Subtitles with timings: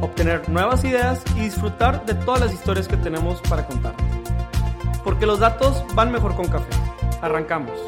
[0.00, 3.94] obtener nuevas ideas y disfrutar de todas las historias que tenemos para contar.
[5.02, 6.70] Porque los datos van mejor con café.
[7.20, 7.78] Arrancamos.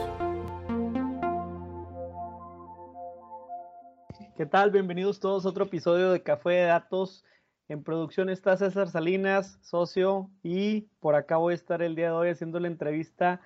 [4.36, 4.70] ¿Qué tal?
[4.70, 7.24] Bienvenidos todos a otro episodio de Café de Datos.
[7.68, 12.12] En producción está César Salinas, socio, y por acá voy a estar el día de
[12.12, 13.40] hoy haciendo la entrevista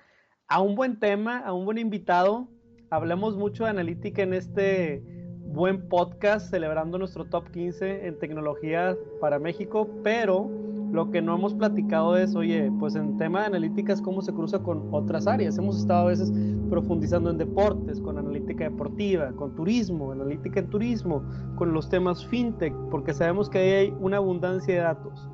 [0.47, 2.49] a un buen tema, a un buen invitado.
[2.89, 5.20] Hablamos mucho de analítica en este
[5.53, 10.49] buen podcast celebrando nuestro top 15 en tecnología para México, pero
[10.93, 14.59] lo que no hemos platicado es, oye, pues en tema de analíticas, cómo se cruza
[14.59, 15.57] con otras áreas.
[15.57, 16.31] Hemos estado a veces
[16.69, 21.21] profundizando en deportes, con analítica deportiva, con turismo, analítica en turismo,
[21.55, 25.29] con los temas fintech, porque sabemos que ahí hay una abundancia de datos.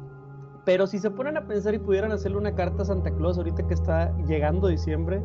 [0.65, 3.67] Pero si se ponen a pensar y pudieran hacerle una carta a Santa Claus ahorita
[3.67, 5.21] que está llegando diciembre,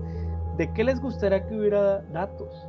[0.59, 2.69] ¿de qué les gustaría que hubiera datos?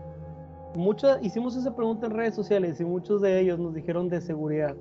[1.22, 4.76] Hicimos esa pregunta en redes sociales y muchos de ellos nos dijeron de seguridad.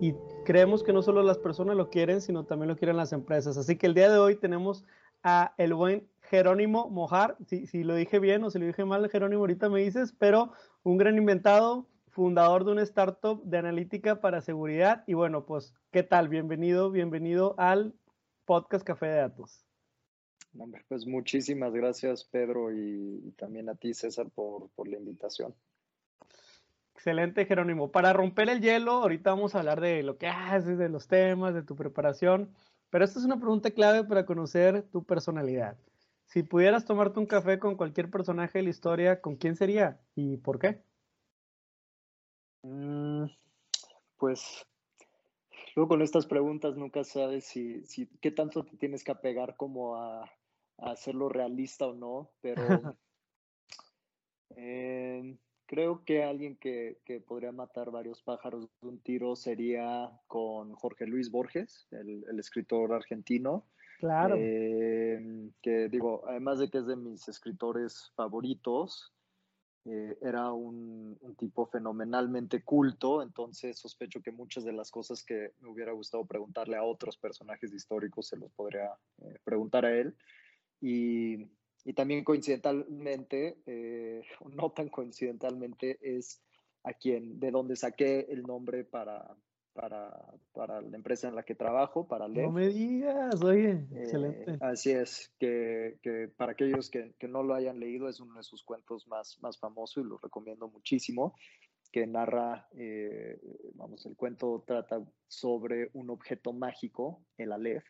[0.00, 3.56] Y creemos que no solo las personas lo quieren, sino también lo quieren las empresas.
[3.56, 4.84] Así que el día de hoy tenemos
[5.22, 9.08] a el buen Jerónimo Mojar, si, si lo dije bien o si lo dije mal,
[9.08, 14.40] Jerónimo, ahorita me dices, pero un gran inventado, fundador de una startup de analítica para
[14.40, 15.04] seguridad.
[15.06, 16.28] Y bueno, pues, ¿qué tal?
[16.28, 17.94] Bienvenido, bienvenido al
[18.44, 19.63] podcast Café de Datos.
[20.88, 25.54] Pues muchísimas gracias, Pedro, y, también a ti, César, por, la invitación.
[26.94, 27.90] Excelente, Jerónimo.
[27.90, 31.54] Para romper el hielo, ahorita vamos a hablar de lo que haces, de los temas,
[31.54, 32.54] de tu preparación,
[32.90, 35.76] pero esta es una pregunta clave para conocer tu personalidad.
[36.26, 40.36] Si pudieras tomarte un café con cualquier personaje de la historia, ¿con quién sería y
[40.36, 40.80] por qué?
[42.62, 43.26] Mm,
[44.16, 44.64] pues
[45.74, 49.96] luego con estas preguntas nunca sabes si, si qué tanto te tienes que apegar como
[49.96, 50.30] a,
[50.78, 52.56] hacerlo realista o no, pero
[54.56, 55.36] eh,
[55.66, 61.30] creo que alguien que, podría matar varios pájaros de un tiro sería con Jorge Luis
[61.30, 63.66] Borges, el, escritor argentino.
[63.98, 64.36] Claro.
[64.38, 69.14] Eh, que digo, además de que es de mis escritores favoritos,
[69.86, 75.68] eh, era un, tipo fenomenalmente culto, entonces sospecho que muchas de las cosas que me
[75.68, 78.90] hubiera gustado preguntarle a otros personajes históricos se los podría
[79.44, 80.16] preguntar a él.
[80.86, 84.22] Y, también coincidentalmente, eh,
[84.54, 86.42] no tan coincidentalmente, es
[86.82, 89.34] a quien, de donde saqué el nombre para,
[89.72, 94.58] para, para la empresa en la que trabajo, para No me digas, oye, eh, excelente.
[94.60, 98.42] Así es, que, que para aquellos que, que, no lo hayan leído, es uno de
[98.42, 101.34] sus cuentos más, más famosos y lo recomiendo muchísimo,
[101.90, 103.40] que narra, eh,
[103.74, 107.84] vamos, el cuento trata sobre un objeto mágico, el Aleph,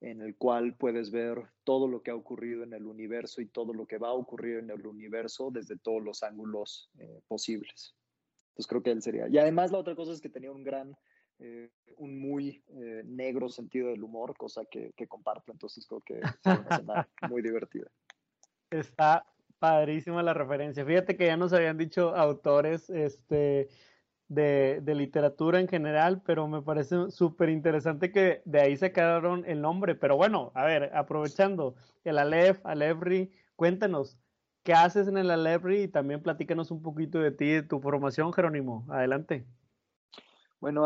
[0.00, 3.72] en el cual puedes ver todo lo que ha ocurrido en el universo y todo
[3.72, 7.94] lo que va a ocurrir en el universo desde todos los ángulos eh, posibles.
[8.48, 9.28] Entonces creo que él sería.
[9.28, 10.96] Y además la otra cosa es que tenía un gran,
[11.38, 16.18] eh, un muy eh, negro sentido del humor, cosa que, que comparto, entonces creo que
[16.18, 17.90] es una muy divertida.
[18.70, 19.26] Está
[19.58, 20.84] padrísima la referencia.
[20.84, 23.68] Fíjate que ya nos habían dicho autores, este,
[24.28, 29.60] de, literatura en general, pero me parece súper interesante que de ahí se quedaron el
[29.60, 29.94] nombre.
[29.94, 34.18] Pero bueno, a ver, aprovechando el Aleph, Alefri, cuéntanos,
[34.62, 35.82] ¿qué haces en el Alefri?
[35.82, 38.86] Y también platícanos un poquito de ti, de tu formación, Jerónimo.
[38.88, 39.46] Adelante.
[40.60, 40.84] Bueno,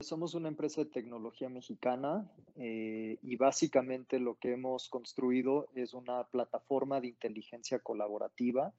[0.00, 6.24] somos una empresa de tecnología mexicana eh, y básicamente lo que hemos construido es una
[6.24, 8.74] plataforma de inteligencia colaborativa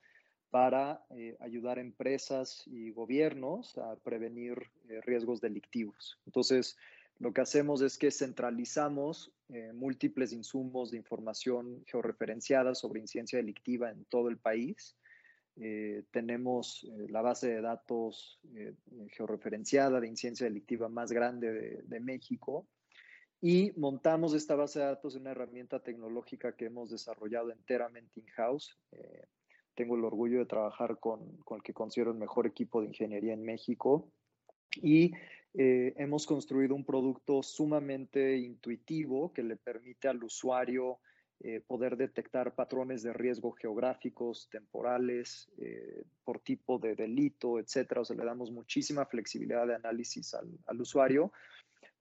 [0.55, 4.57] para eh, ayudar a empresas y gobiernos a prevenir
[4.87, 6.17] eh, riesgos delictivos.
[6.25, 6.77] Entonces,
[7.19, 13.91] lo que hacemos es que centralizamos eh, múltiples insumos de información georreferenciada sobre incidencia delictiva
[13.91, 14.95] en todo el país.
[16.11, 18.39] tenemos la base de datos
[19.15, 22.65] georreferenciada de incidencia delictiva más grande de, de México
[23.41, 28.77] y montamos esta base de datos en una herramienta tecnológica que hemos desarrollado enteramente in-house
[29.75, 33.43] tengo el orgullo de trabajar con, el que considero el mejor equipo de ingeniería en
[33.43, 34.11] México
[34.81, 35.13] y
[35.53, 40.99] eh, hemos construido un producto sumamente intuitivo que le permite al usuario
[41.41, 48.01] eh, poder detectar patrones de riesgo geográficos, temporales, eh, por tipo de delito, etcétera.
[48.01, 51.31] O sea, le damos muchísima flexibilidad de análisis al, al usuario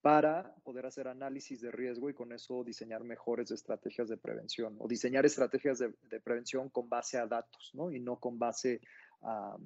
[0.04, 4.86] para poder hacer análisis de riesgo y con eso diseñar mejores estrategias de prevención o
[4.86, 7.90] diseñar estrategias de, prevención con base a datos, ¿no?
[7.90, 8.82] Y no con base
[9.22, 9.56] a,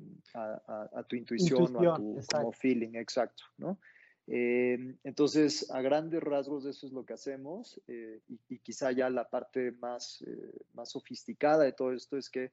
[1.09, 3.81] tu intuición, o a tu feeling, exacto, ¿no?
[4.29, 9.29] Eh, entonces, a grandes rasgos eso es lo que hacemos eh, y, quizá ya la
[9.29, 12.53] parte más, eh, más sofisticada de todo esto es que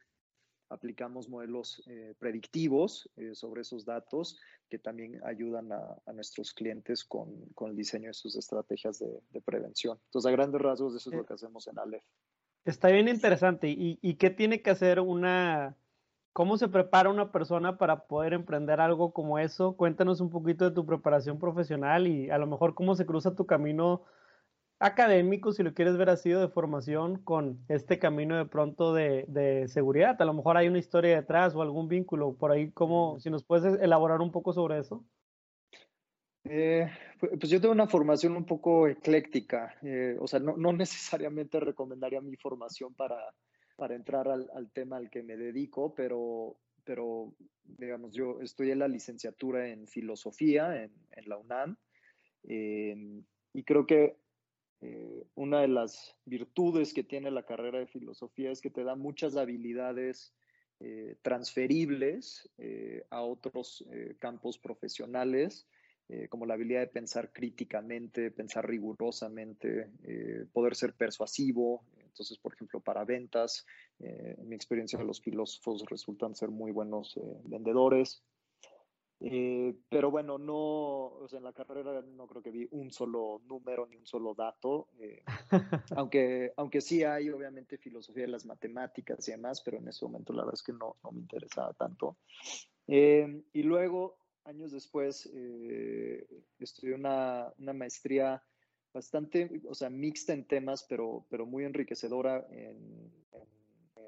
[0.69, 1.83] aplicamos modelos
[2.19, 4.39] predictivos sobre esos datos
[4.69, 7.29] que también ayudan a, nuestros clientes con,
[7.61, 9.99] el diseño de sus estrategias de, prevención.
[10.05, 12.03] Entonces, a grandes rasgos eso es lo que hacemos en Aleph.
[12.65, 13.67] Está bien interesante.
[13.69, 15.77] ¿Y qué tiene que hacer una,
[16.35, 19.77] ¿Cómo se prepara una persona para poder emprender algo como eso?
[19.77, 23.45] Cuéntanos un poquito de tu preparación profesional y a lo mejor cómo se cruza tu
[23.45, 24.03] camino
[24.85, 30.21] académico, si lo quieres ver así, de formación, con este camino de pronto de, seguridad.
[30.21, 32.71] A lo mejor hay una historia detrás o algún vínculo por ahí.
[32.71, 35.03] ¿cómo, si nos puedes elaborar un poco sobre eso.
[36.47, 36.87] Eh,
[37.19, 42.21] pues yo tengo una formación un poco ecléctica, eh, o sea, no, no necesariamente recomendaría
[42.21, 43.17] mi formación para,
[43.75, 47.33] para entrar al, tema al que me dedico, pero, pero
[47.63, 50.91] digamos, yo estudié la licenciatura en filosofía en,
[51.25, 51.77] la UNAM
[52.43, 53.23] em,
[53.53, 54.17] y creo que
[54.81, 58.95] eh, una de las virtudes que tiene la carrera de filosofía es que te da
[58.95, 60.33] muchas habilidades
[60.79, 63.83] eh, transferibles eh, a otros
[64.19, 65.67] campos profesionales,
[66.29, 69.89] como la habilidad de pensar críticamente, pensar rigurosamente,
[70.53, 73.65] poder ser persuasivo, entonces, por ejemplo, para ventas,
[73.97, 78.23] en mi experiencia los filósofos resultan ser muy buenos vendedores.
[79.27, 83.41] Eh, pero bueno, no, o sea, en la carrera no creo que vi un solo
[83.47, 84.89] número ni un solo dato,
[85.97, 90.31] aunque, aunque sí hay obviamente filosofía de las matemáticas y demás, pero en ese momento
[90.31, 92.17] la verdad es que no, no me interesaba tanto.
[92.85, 95.25] y luego, años después,
[96.59, 98.43] estudié una, una maestría
[98.93, 103.11] bastante, o sea, mixta en temas, pero, pero muy enriquecedora en,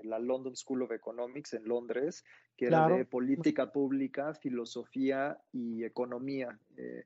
[0.03, 2.23] la London School of Economics en Londres,
[2.55, 6.59] que era de política pública, filosofía y economía.
[6.75, 7.05] Eh,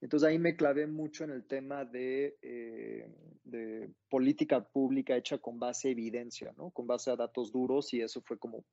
[0.00, 3.06] entonces ahí me clavé mucho en el tema de, eh,
[3.44, 6.70] de, política pública hecha con base a evidencia, ¿no?
[6.70, 8.64] Con base a datos duros y eso fue como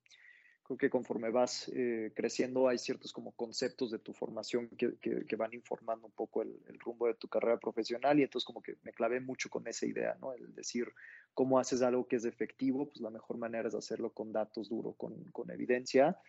[0.67, 5.35] creo que conforme vas eh, creciendo hay ciertos como conceptos de tu formación que, que,
[5.37, 8.91] van informando un poco el, rumbo de tu carrera profesional y entonces como que me
[8.91, 10.33] clavé mucho con esa idea, ¿no?
[10.33, 10.91] El decir
[11.33, 14.95] cómo haces algo que es efectivo, pues la mejor manera es hacerlo con datos duros,
[14.97, 16.19] con, con evidencia.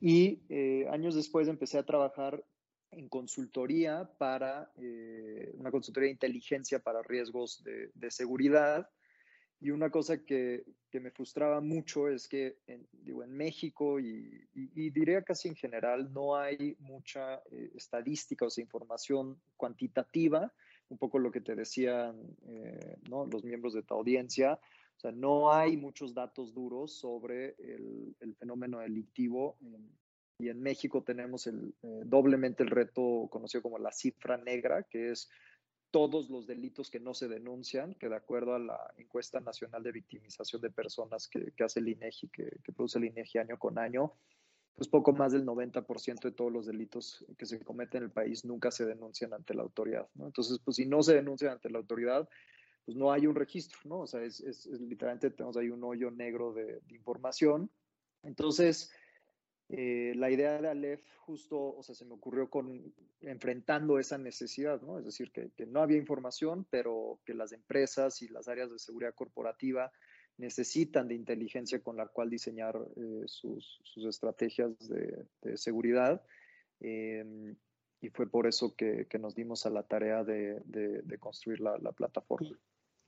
[0.00, 2.42] Y eh, años después empecé a trabajar
[2.90, 8.88] en consultoría para eh, una consultoría de inteligencia para riesgos de, de seguridad
[9.64, 14.46] y una cosa que, que, me frustraba mucho es que, en, digo, en México y,
[14.52, 20.52] y, diría casi en general, no hay mucha eh, estadística o sea, información cuantitativa,
[20.90, 23.24] un poco lo que te decían eh, ¿no?
[23.24, 24.60] los miembros de tu audiencia.
[24.98, 29.56] O sea, no hay muchos datos duros sobre el, el fenómeno delictivo.
[30.38, 35.12] y en México tenemos el, eh, doblemente el reto conocido como la cifra negra, que
[35.12, 35.30] es
[35.94, 39.92] todos los delitos que no se denuncian, que de acuerdo a la encuesta nacional de
[39.92, 44.12] victimización de personas que, hace el INEGI, que, que, produce el INEGI año con año,
[44.74, 48.44] pues poco más del 90% de todos los delitos que se cometen en el país
[48.44, 50.26] nunca se denuncian ante la autoridad, ¿no?
[50.26, 52.28] Entonces, pues si no se denuncian ante la autoridad,
[52.84, 54.00] pues no hay un registro, ¿no?
[54.00, 57.70] O sea, es, es, literalmente tenemos ahí un hoyo negro de, de información.
[58.24, 58.90] Entonces,
[59.70, 64.82] eh, la idea de Aleph justo, o sea, se me ocurrió con enfrentando esa necesidad,
[64.82, 64.98] ¿no?
[64.98, 69.14] Es decir, que, no había información, pero que las empresas y las áreas de seguridad
[69.14, 69.90] corporativa
[70.36, 76.22] necesitan de inteligencia con la cual diseñar eh, sus, estrategias de, seguridad.
[76.80, 77.56] Em,
[78.00, 80.60] y fue por eso que, nos dimos a la tarea de,
[81.18, 82.58] construir la, plataforma.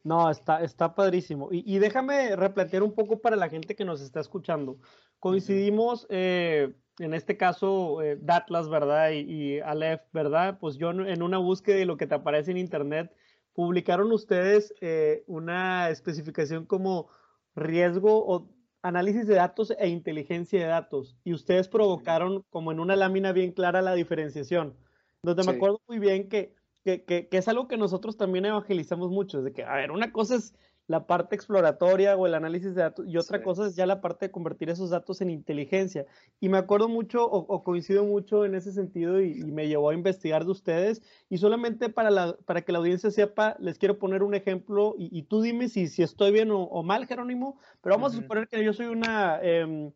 [0.07, 1.49] No, está, está padrísimo.
[1.51, 4.79] Y, y, déjame replantear un poco para la gente que nos está escuchando.
[5.19, 9.11] Coincidimos, eh, en este caso, eh, Datlas, ¿verdad?
[9.11, 10.59] Y, Aleph, ¿verdad?
[10.61, 13.13] Pues yo en una búsqueda de lo que te aparece en Internet,
[13.53, 17.09] publicaron ustedes eh, una especificación como
[17.57, 18.49] riesgo o
[18.83, 21.17] análisis de datos e inteligencia de datos.
[21.25, 24.77] Y ustedes provocaron como en una lámina bien clara la diferenciación.
[25.21, 26.55] Donde me acuerdo muy bien que,
[26.87, 29.43] que, que, que, es algo que nosotros también evangelizamos mucho.
[29.43, 30.55] de que, a ver, una cosa es
[30.87, 34.27] la parte exploratoria o el análisis de datos y otra cosa es ya la parte
[34.27, 36.07] de convertir esos datos en inteligencia.
[36.39, 40.45] Y me acuerdo mucho o, coincido mucho en ese sentido y, me llevó a investigar
[40.45, 44.37] de ustedes y solamente para, la, para que la audiencia sepa, les quiero poner un
[44.37, 48.47] ejemplo y, tú dime si, si estoy bien o, mal, Jerónimo, pero vamos a suponer
[48.47, 49.41] que yo soy una...
[49.43, 49.91] Em,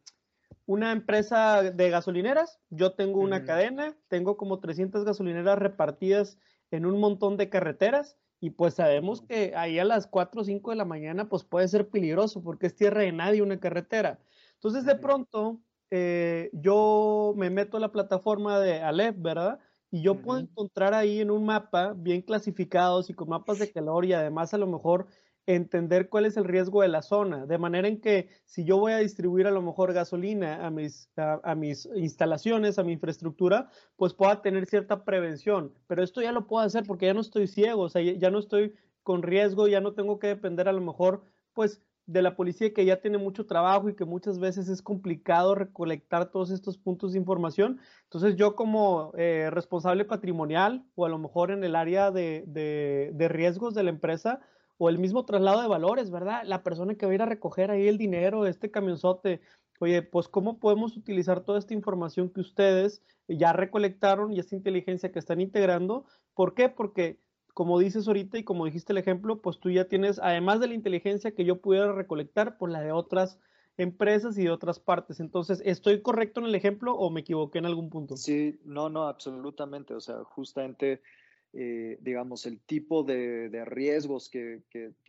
[0.66, 6.38] una empresa de gasolineras, yo tengo una cadena, tengo como 300 gasolineras repartidas
[6.70, 10.70] en un montón de carreteras y pues sabemos que ahí a las 4 o 5
[10.70, 14.20] de la mañana pues puede ser peligroso porque es tierra de nadie una carretera.
[14.54, 15.60] Entonces de pronto
[15.90, 19.58] eh, yo me meto a la plataforma de Aleph, ¿verdad?
[19.90, 24.04] Y yo puedo encontrar ahí en un mapa bien clasificados y con mapas de calor
[24.04, 25.06] y además a lo mejor
[25.54, 28.92] entender cuál es el riesgo de la zona, de manera en que si yo voy
[28.92, 34.14] a distribuir a lo mejor gasolina a mis, a, mis instalaciones, a mi infraestructura, pues
[34.14, 35.72] pueda tener cierta prevención.
[35.86, 38.38] Pero esto ya lo puedo hacer porque ya no estoy ciego, o sea, ya no
[38.38, 41.22] estoy con riesgo, ya no tengo que depender a lo mejor,
[41.54, 45.54] pues de la policía que ya tiene mucho trabajo y que muchas veces es complicado
[45.54, 47.78] recolectar todos estos puntos de información.
[48.04, 53.12] Entonces yo como eh, responsable patrimonial o a lo mejor en el área de, de,
[53.14, 54.40] de riesgos de la empresa,
[54.82, 56.42] o el mismo traslado de valores, ¿verdad?
[56.46, 59.42] La persona que va a ir a recoger ahí el dinero, este camionzote,
[59.78, 65.12] oye, pues cómo podemos utilizar toda esta información que ustedes ya recolectaron y esta inteligencia
[65.12, 66.06] que están integrando.
[66.32, 66.70] ¿Por qué?
[66.70, 67.20] Porque
[67.52, 70.74] como dices ahorita y como dijiste el ejemplo, pues tú ya tienes, además de la
[70.74, 73.38] inteligencia que yo pudiera recolectar, pues la de otras
[73.76, 75.20] empresas y de otras partes.
[75.20, 78.16] Entonces, ¿estoy correcto en el ejemplo o me equivoqué en algún punto?
[78.16, 79.92] Sí, no, no, absolutamente.
[79.92, 81.02] O sea, justamente
[81.52, 84.62] eh, digamos, el tipo de, riesgos que,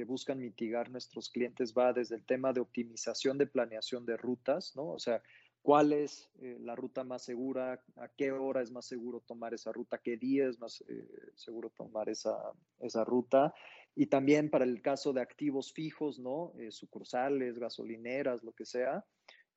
[0.08, 4.90] buscan mitigar nuestros clientes va desde el tema de optimización de planeación de rutas, ¿no?
[4.90, 5.22] O sea,
[5.62, 9.72] cuál es eh, la ruta más segura, a qué hora es más seguro tomar esa
[9.72, 12.36] ruta, qué día es más eh, seguro tomar esa,
[12.80, 13.54] esa, ruta.
[13.96, 16.54] Y también para el caso de activos fijos, ¿no?
[16.70, 19.06] sucursales, gasolineras, lo que sea,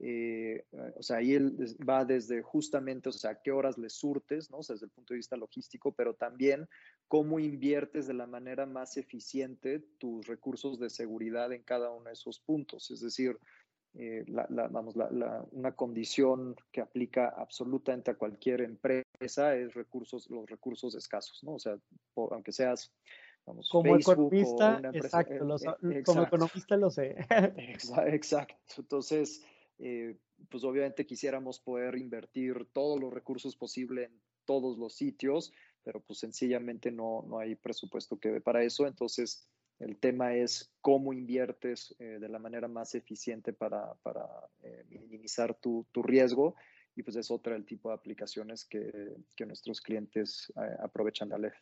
[0.01, 0.65] eh,
[0.97, 1.37] o sea, ahí
[1.89, 4.59] va desde justamente, o sea, qué horas le surtes, ¿no?
[4.59, 6.69] O sea, desde el punto de vista logístico, pero también
[7.09, 12.15] cómo inviertes de la manera más eficiente tus recursos de seguridad en cada uno de
[12.15, 12.91] esos puntos.
[12.91, 13.39] Es decir,
[13.97, 14.25] eh,
[14.71, 14.97] vamos,
[15.53, 21.55] una condición que aplica absolutamente a cualquier empresa es recursos, los recursos escasos, ¿no?
[21.55, 21.79] O sea,
[22.17, 22.93] aunque seas
[23.47, 25.57] Vamos, como economista, exacto,
[25.91, 27.15] eh, como economista lo sé.
[28.07, 28.57] Exacto.
[28.79, 29.45] Entonces,
[29.79, 30.17] eh,
[30.49, 35.53] pues obviamente quisiéramos poder invertir todos los recursos posibles en todos los sitios,
[35.83, 38.87] pero pues sencillamente no, no hay presupuesto que para eso.
[38.87, 44.27] Entonces, el tema es cómo inviertes eh, de la manera más eficiente para, para
[44.63, 46.55] eh, minimizar tu, tu, riesgo.
[46.97, 51.57] Y pues es otra el tipo de aplicaciones que, que nuestros clientes aprovechan de Aleph.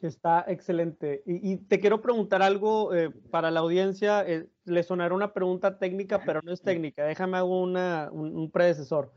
[0.00, 1.22] Está excelente.
[1.26, 4.26] Y, te quiero preguntar algo eh, para la audiencia.
[4.26, 7.04] Eh, le sonará una pregunta técnica, pero no es técnica.
[7.04, 9.12] Déjame hago una, un, predecesor.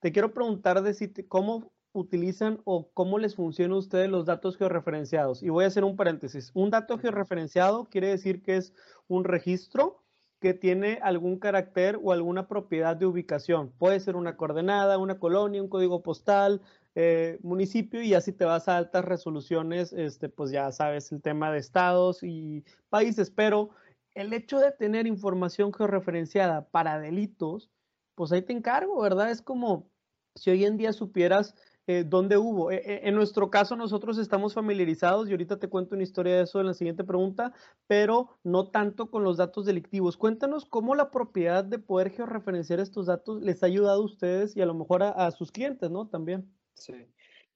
[0.00, 4.58] Te quiero preguntar de si cómo utilizan o cómo les funcionan a ustedes los datos
[4.58, 5.42] georreferenciados.
[5.42, 6.50] Y voy a hacer un paréntesis.
[6.52, 8.74] Un dato georreferenciado quiere decir que es
[9.08, 10.02] un registro
[10.38, 13.72] que tiene algún carácter o alguna propiedad de ubicación.
[13.78, 16.60] Puede ser una coordenada, una colonia, un código postal,
[16.98, 21.52] eh, municipio y así te vas a altas resoluciones, este, pues ya sabes el tema
[21.52, 23.70] de estados y países, pero
[24.14, 27.70] el hecho de tener información georreferenciada para delitos,
[28.14, 29.30] pues ahí te encargo, ¿verdad?
[29.30, 29.90] Es como
[30.34, 31.54] si hoy en día supieras
[31.86, 32.70] eh, dónde hubo.
[32.70, 36.60] Eh, en nuestro caso, nosotros estamos familiarizados y ahorita te cuento una historia de eso
[36.60, 37.52] en la siguiente pregunta,
[37.86, 40.16] pero no tanto con los datos delictivos.
[40.16, 44.62] Cuéntanos cómo la propiedad de poder georreferenciar estos datos les ha ayudado a ustedes y
[44.62, 46.08] a lo mejor a sus clientes, ¿no?
[46.08, 46.55] También.
[46.76, 46.94] Sí.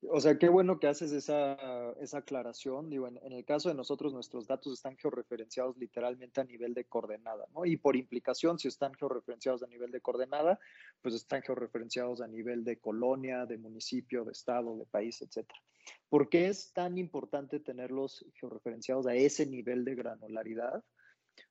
[0.09, 2.89] O sea, qué bueno que haces esa, esa aclaración.
[2.89, 7.47] Digo, en, el caso de nosotros, nuestros datos están georreferenciados literalmente a nivel de coordenada,
[7.55, 7.67] ¿no?
[7.67, 10.59] Y por implicación, si están georreferenciados a nivel de coordenada,
[11.03, 15.61] pues están georreferenciados a nivel de colonia, de municipio, de estado, de país, etcétera.
[16.09, 20.83] ¿Por qué es tan importante tenerlos georreferenciados a ese nivel de granularidad?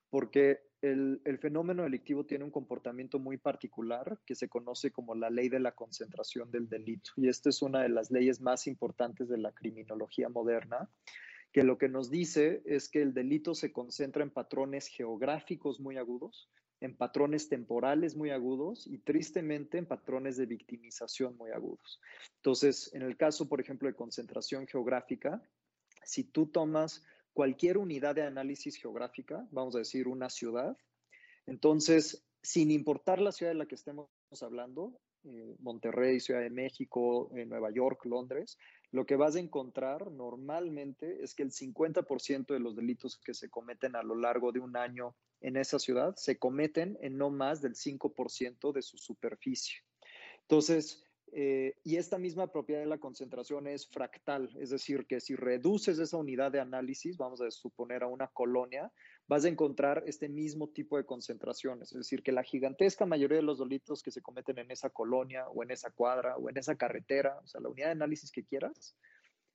[0.10, 5.50] Porque el, fenómeno delictivo tiene un comportamiento muy particular que se conoce como la ley
[5.50, 7.12] de la concentración del delito.
[7.18, 10.90] Y esta es una de las leyes más importantes de la criminología moderna,
[11.52, 15.98] que lo que nos dice es que el delito se concentra en patrones geográficos muy
[15.98, 16.50] agudos,
[16.80, 22.00] en patrones temporales muy agudos y tristemente en patrones de victimización muy agudos.
[22.38, 25.42] Entonces, en el caso, por ejemplo, de concentración geográfica,
[26.06, 30.78] si tú tomas cualquier unidad de análisis geográfica, vamos a decir una ciudad.
[31.46, 34.10] Entonces, sin importar la ciudad de la que estemos
[34.42, 38.58] hablando, eh, Monterrey, Ciudad de México, eh, Nueva York, Londres,
[38.92, 43.50] lo que vas a encontrar normalmente es que el 50% de los delitos que se
[43.50, 47.62] cometen a lo largo de un año en esa ciudad se cometen en no más
[47.62, 49.80] del 5% de su superficie.
[50.42, 55.36] Entonces, eh, y esta misma propiedad de la concentración es fractal, es decir, que si
[55.36, 58.92] reduces esa unidad de análisis, vamos a suponer a una colonia,
[59.28, 63.44] vas a encontrar este mismo tipo de concentraciones, es decir, que la gigantesca mayoría de
[63.44, 66.76] los delitos que se cometen en esa colonia o en esa cuadra o en esa
[66.76, 68.96] carretera, o sea, la unidad de análisis que quieras,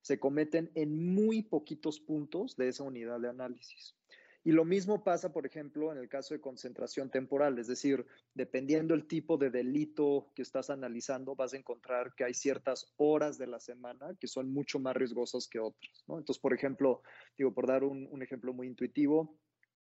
[0.01, 3.97] se cometen en muy poquitos puntos de esa unidad de análisis.
[4.47, 8.93] Y lo mismo pasa, por ejemplo, en el caso de concentración temporal, es decir, dependiendo
[8.93, 13.47] el tipo de delito que estás analizando, vas a encontrar que hay ciertas horas de
[13.47, 16.05] la semana que son mucho más riesgosas que otras.
[16.07, 16.19] ¿no?
[16.19, 17.03] Entonces, por ejemplo,
[17.39, 19.39] digo, por dar un, ejemplo muy intuitivo,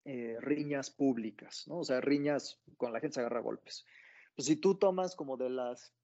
[0.05, 1.79] eh, riñas públicas, ¿no?
[1.79, 3.87] O sea, riñas con la gente se agarra golpes.
[4.35, 5.95] Pues si tú tomas como de las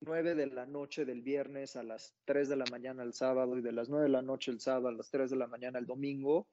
[0.00, 3.62] 9 de la noche del viernes a las 3 de la mañana el sábado y
[3.62, 5.86] de las 9 de la noche el sábado a las 3 de la mañana el
[5.86, 6.48] domingo,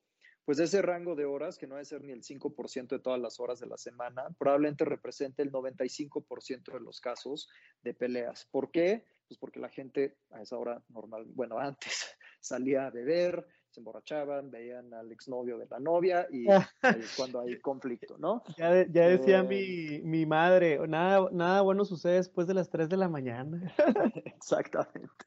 [0.46, 3.40] pues ese rango de horas, que no debe ser ni el 5% de todas las
[3.40, 7.50] horas de la semana, probablemente represente el 95% de los casos
[7.82, 8.48] de peleas.
[8.52, 9.06] ¿Por qué?
[9.28, 14.52] Pues porque la gente a esa hora normal, bueno, antes salía a beber, se emborrachaban,
[14.52, 16.46] veían al exnovio de la novia y
[16.82, 18.44] ahí es cuando hay conflicto, ¿no?
[18.56, 23.10] Ya, decía eh, mi, madre, nada, nada bueno sucede después de las 3 de la
[23.10, 23.74] mañana.
[24.44, 25.26] Exactamente,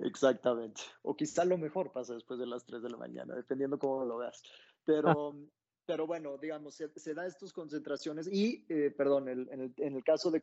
[0.00, 0.80] exactamente.
[1.02, 4.16] O quizá lo mejor pasa después de las 3 de la mañana, dependiendo cómo lo
[4.16, 4.42] veas.
[4.84, 5.34] Pero,
[5.86, 10.40] pero bueno, digamos, se, da estas concentraciones y, eh, perdón, en, el, caso de,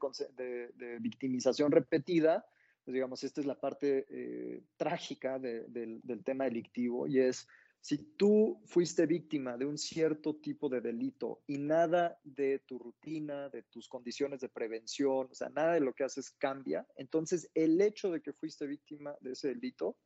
[0.76, 2.46] de victimización repetida,
[2.86, 7.48] pues digamos, esta es la parte eh, trágica del, tema delictivo y es,
[7.82, 13.50] si tú fuiste víctima de un cierto tipo de delito y nada de tu rutina,
[13.50, 17.82] de tus condiciones de prevención, o sea, nada de lo que haces cambia, entonces el
[17.82, 19.98] hecho de que fuiste víctima de ese delito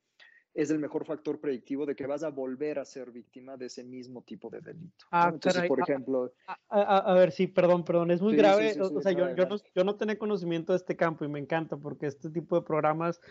[0.54, 3.84] es el mejor factor predictivo de que vas a volver a ser víctima de ese
[3.84, 5.06] mismo tipo de delito.
[5.12, 6.34] Ah, Entonces, por ejemplo...
[6.70, 8.76] A, ver, sí, perdón, perdón, es muy grave.
[8.80, 11.78] o sea, yo, yo, no, yo no tenía conocimiento de este campo y me encanta
[11.78, 13.22] porque este tipo de programas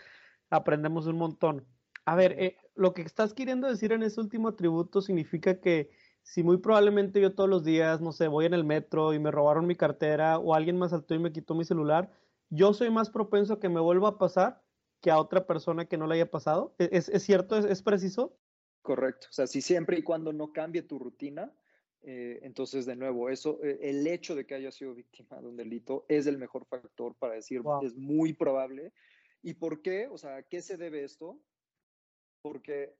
[0.49, 1.65] aprendemos un montón.
[2.05, 5.89] A ver, eh, lo que estás queriendo decir en ese último atributo significa que
[6.23, 9.31] si muy probablemente yo todos los días, no sé, voy en el metro y me
[9.31, 12.11] robaron mi cartera o alguien me asaltó y me quitó mi celular,
[12.49, 14.61] yo soy más propenso a que me vuelva a pasar
[15.01, 16.75] que a otra persona que no le haya pasado.
[16.77, 17.57] ¿E-, ¿Es, es cierto?
[17.57, 18.37] ¿Es, preciso?
[18.81, 19.27] Correcto.
[19.29, 21.53] O sea, si siempre y cuando no cambie tu rutina,
[22.01, 25.57] eh, entonces de nuevo, eso, eh, el hecho de que haya sido víctima de un
[25.57, 28.93] delito es el mejor factor para decir, es muy probable.
[29.41, 30.07] ¿Y por qué?
[30.07, 31.39] O sea, ¿a qué se debe esto?
[32.41, 32.95] Porque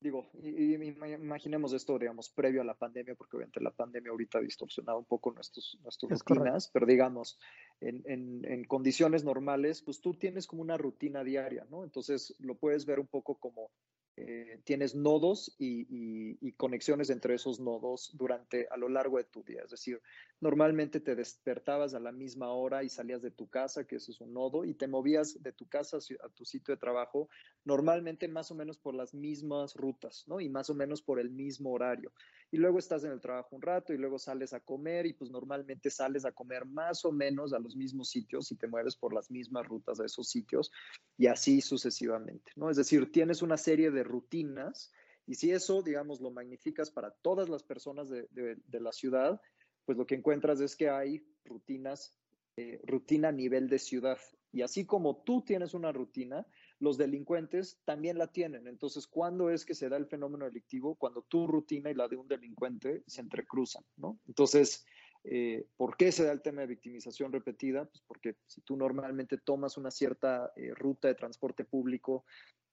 [0.00, 4.42] digo, y, imaginemos esto, digamos, previo a la pandemia, porque obviamente la pandemia ahorita ha
[4.42, 7.38] distorsionado un poco nuestros, nuestras rutinas, pero digamos,
[7.80, 11.84] en, en, en, condiciones normales, pues tú tienes como una rutina diaria, ¿no?
[11.84, 13.70] Entonces lo puedes ver un poco como
[14.18, 19.62] eh, tienes nodos y, conexiones entre esos nodos durante a lo largo de tu día.
[19.62, 20.00] Es decir,
[20.40, 24.20] normalmente te despertabas a la misma hora y salías de tu casa, que ese es
[24.22, 27.28] un nodo, y te movías de tu casa a tu sitio de trabajo,
[27.64, 30.40] normalmente más o menos por las mismas rutas, ¿no?
[30.40, 32.10] Y más o menos por el mismo horario.
[32.50, 35.30] Y luego estás en el trabajo un rato y luego sales a comer y pues
[35.30, 39.12] normalmente sales a comer más o menos a los mismos sitios y te mueves por
[39.12, 40.70] las mismas rutas de esos sitios
[41.18, 42.70] y así sucesivamente, ¿no?
[42.70, 44.92] Es decir, tienes una serie de rutinas
[45.26, 49.40] y si eso, digamos, lo magnificas para todas las personas de, la ciudad,
[49.84, 52.16] pues lo que encuentras es que hay rutinas,
[52.56, 54.18] eh, rutina a nivel de ciudad.
[54.52, 56.46] Y así como tú tienes una rutina,
[56.78, 58.66] los delincuentes también la tienen.
[58.66, 60.94] Entonces, ¿cuándo es que se da el fenómeno delictivo?
[60.94, 64.18] Cuando tu rutina y la de un delincuente se entrecruzan, ¿no?
[64.26, 64.84] Entonces,
[65.28, 67.84] eh, ¿por qué se da el tema de victimización repetida?
[67.84, 72.24] Pues porque si tú normalmente tomas una cierta eh, ruta de transporte público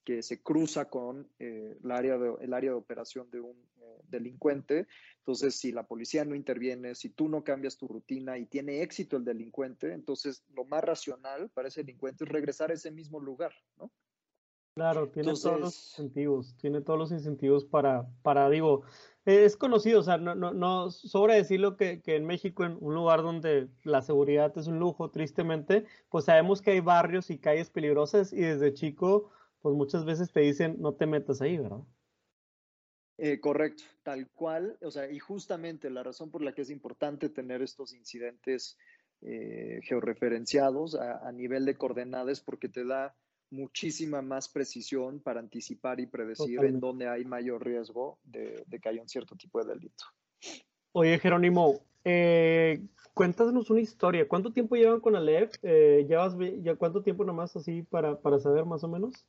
[0.04, 4.02] que se cruza con eh, el, área de, el área de operación de un eh,
[4.10, 4.88] delincuente.
[5.20, 9.18] Entonces, si la policía no interviene, si tú no cambias tu rutina y tiene éxito
[9.18, 13.54] el delincuente, entonces lo más racional para ese delincuente es regresar a ese mismo lugar,
[13.78, 13.92] ¿no?
[14.76, 18.84] Claro, tiene todos los incentivos, tiene todos los incentivos para, para digo,
[19.24, 22.96] es conocido, o sea, no, no, no sobra decirlo que, que en México, en un
[22.96, 27.70] lugar donde la seguridad es un lujo, tristemente, pues sabemos que hay barrios y calles
[27.70, 29.32] peligrosas y desde chico
[29.64, 31.82] pues muchas veces te dicen no te metas ahí, ¿verdad?
[33.18, 37.30] Eh, correcto, tal cual, o sea, y justamente la razón por la que es importante
[37.30, 38.78] tener estos incidentes
[39.22, 43.16] eh, georreferenciados a, nivel de coordenadas porque te da
[43.54, 49.02] muchísima más precisión para anticipar y predecir en dónde hay mayor riesgo de, que haya
[49.02, 50.06] un cierto tipo de delito.
[50.92, 52.82] Oye, Jerónimo, eh,
[53.14, 54.28] cuéntanos una historia.
[54.28, 55.54] ¿Cuánto tiempo llevan con Aleph?
[55.62, 59.26] Eh, ¿Llevas ya cuánto tiempo nomás así para, para saber más o menos?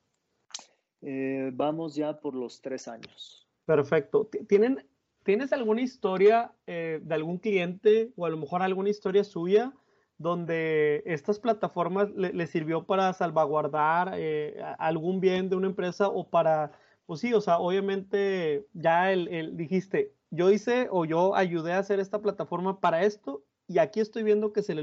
[1.03, 3.47] Eh, vamos ya por los tres años.
[3.67, 4.29] Perfecto.
[4.49, 4.87] ¿Tienen,
[5.23, 9.73] ¿Tienes alguna historia eh, de algún cliente o a lo mejor alguna historia suya
[10.19, 16.73] donde estas plataformas le, sirvió para salvaguardar eh, algún bien de una empresa o para,
[17.07, 22.01] pues sí, o sea, obviamente ya el, dijiste, yo hice o yo ayudé a hacer
[22.01, 24.77] esta plataforma para esto y aquí estoy viendo que se,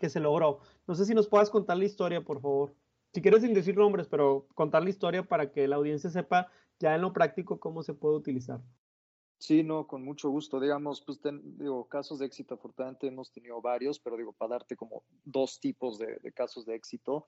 [0.00, 0.60] que se logró.
[0.86, 2.74] No sé si nos puedas contar la historia, por favor.
[3.12, 6.48] si quieres sin decir nombres, pero contar la historia para que la audiencia sepa
[6.80, 8.60] ya en lo práctico cómo se puede utilizar.
[9.42, 10.60] Sí, no, con mucho gusto.
[10.60, 11.18] Digamos, pues
[11.58, 15.98] digo, casos de éxito, afortunadamente hemos tenido varios, pero digo, para darte como dos tipos
[15.98, 17.26] de, casos de éxito.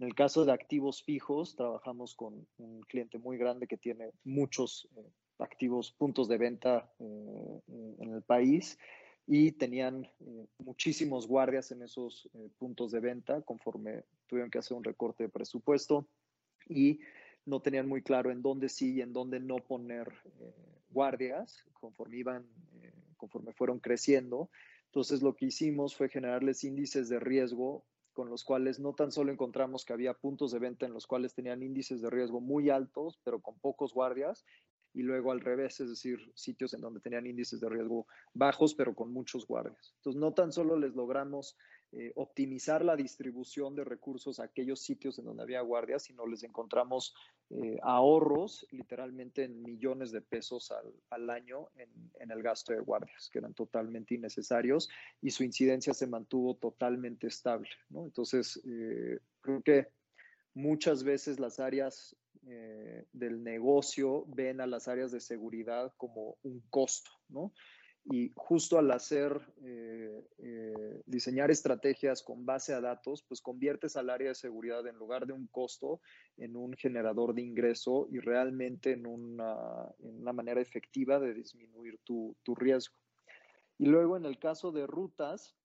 [0.00, 4.88] En el caso de activos fijos, trabajamos con un cliente muy grande que tiene muchos
[4.96, 8.76] eh, activos, puntos de venta eh, en el país
[9.24, 14.76] y tenían eh, muchísimos guardias en esos eh, puntos de venta conforme tuvieron que hacer
[14.76, 16.08] un recorte de presupuesto
[16.68, 16.98] y
[17.46, 20.54] no tenían muy claro en dónde sí y en dónde no poner eh,
[20.94, 22.46] guardias conforme iban,
[23.18, 24.48] conforme fueron creciendo.
[24.86, 29.32] Entonces lo que hicimos fue generarles índices de riesgo con los cuales no tan solo
[29.32, 33.20] encontramos que había puntos de venta en los cuales tenían índices de riesgo muy altos,
[33.24, 34.44] pero con pocos guardias,
[34.94, 38.94] y luego al revés, es decir, sitios en donde tenían índices de riesgo bajos, pero
[38.94, 39.92] con muchos guardias.
[39.96, 41.56] Entonces, no tan solo les logramos
[41.96, 46.42] eh, optimizar la distribución de recursos a aquellos sitios en donde había guardias, sino les
[46.42, 47.14] encontramos
[47.50, 50.72] eh, ahorros literalmente en millones de pesos
[51.10, 54.88] al, año en, el gasto de guardias, que eran totalmente innecesarios
[55.20, 57.68] y su incidencia se mantuvo totalmente estable.
[57.90, 59.86] Entonces, eh, creo que
[60.52, 62.16] muchas veces las áreas
[63.12, 67.54] del negocio ven a las áreas de seguridad como un costo, ¿no?
[68.06, 74.10] Y justo al hacer, eh, eh, diseñar estrategias con base a datos, pues conviertes al
[74.10, 76.00] área de seguridad en lugar de un costo
[76.36, 79.56] en un generador de ingreso y realmente en una,
[80.00, 82.96] en una manera efectiva de disminuir tu, tu riesgo.
[83.78, 85.56] Y luego en el caso de rutas,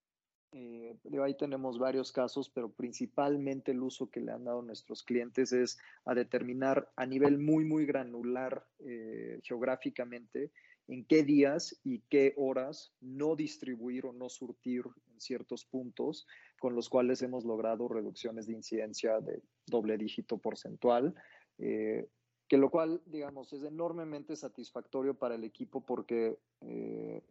[0.52, 5.52] eh, ahí tenemos varios casos, pero principalmente el uso que le han dado nuestros clientes
[5.52, 10.52] es a determinar a nivel muy, muy granular eh, geográficamente
[10.90, 16.28] en qué días y qué horas no distribuir o no surtir en ciertos puntos,
[16.60, 21.14] con los cuales hemos logrado reducciones de incidencia de doble dígito porcentual.
[21.60, 22.08] Eh,
[22.48, 27.22] que lo cual, digamos, es enormemente satisfactorio para el equipo porque eh,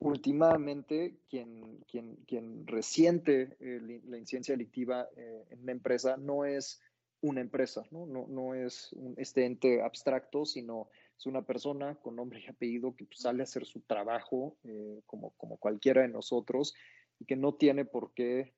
[0.00, 5.08] últimamente quien, quien, quien resiente eh, la incidencia delictiva
[5.48, 6.82] en una empresa no es
[7.22, 10.88] una empresa, no, no, no es este ente abstracto, sino
[11.20, 15.00] es una persona con nombre y apellido que pues, sale a hacer su trabajo eh,
[15.06, 16.74] como, como cualquiera de nosotros
[17.18, 18.54] y que no tiene por qué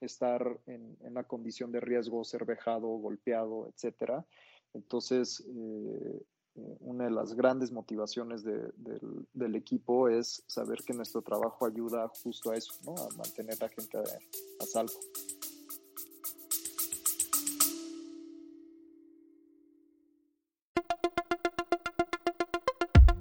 [0.00, 4.26] estar en, en, una condición de riesgo, ser vejado, golpeado, etcétera.
[4.74, 6.22] Entonces, eh,
[6.80, 12.56] una de las grandes motivaciones del, equipo es saber que nuestro trabajo ayuda justo a
[12.56, 12.94] eso, ¿no?
[12.94, 14.92] a mantener a la gente a, salvo.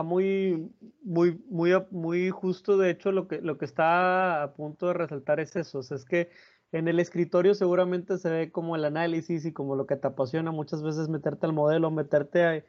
[0.00, 0.70] está muy,
[1.02, 2.78] muy, muy, muy justo.
[2.78, 5.80] De hecho, lo que, lo que está a punto de resaltar es eso.
[5.80, 6.30] es que
[6.72, 10.52] en el escritorio seguramente se ve como el análisis y como lo que te apasiona
[10.52, 12.64] muchas veces meterte al modelo, meterte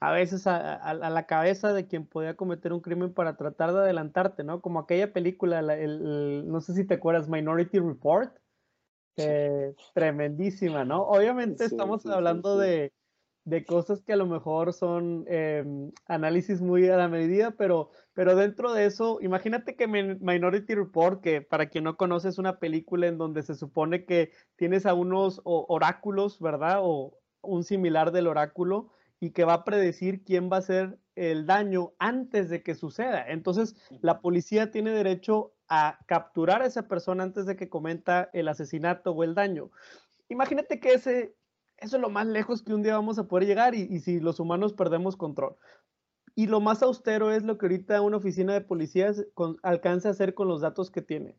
[0.00, 4.44] a, veces a, la cabeza de quien podía cometer un crimen para tratar de adelantarte,
[4.44, 4.60] ¿no?
[4.60, 8.36] Como aquella película, el, no sé si te acuerdas, Minority Report,
[9.94, 11.02] tremendísima, ¿no?
[11.04, 12.92] Obviamente estamos hablando de
[13.44, 18.34] de cosas que a lo mejor son em, análisis muy a la medida, pero, pero
[18.36, 23.06] dentro de eso, imagínate que Minority Report, que para quien no conoce es una película
[23.06, 26.78] en donde se supone que tienes a unos oráculos, ¿verdad?
[26.82, 31.46] O un similar del oráculo y que va a predecir quién va a hacer el
[31.46, 33.24] daño antes de que suceda.
[33.28, 38.48] Entonces, la policía tiene derecho a capturar a esa persona antes de que cometa el
[38.48, 39.70] asesinato o el daño.
[40.28, 41.34] Imagínate que ese
[41.84, 44.40] eso es lo más lejos que un día vamos a poder llegar y, si los
[44.40, 45.56] humanos perdemos control.
[46.34, 49.24] Y lo más austero es lo que ahorita una oficina de policías
[49.62, 51.36] alcanza a hacer con los datos que tiene.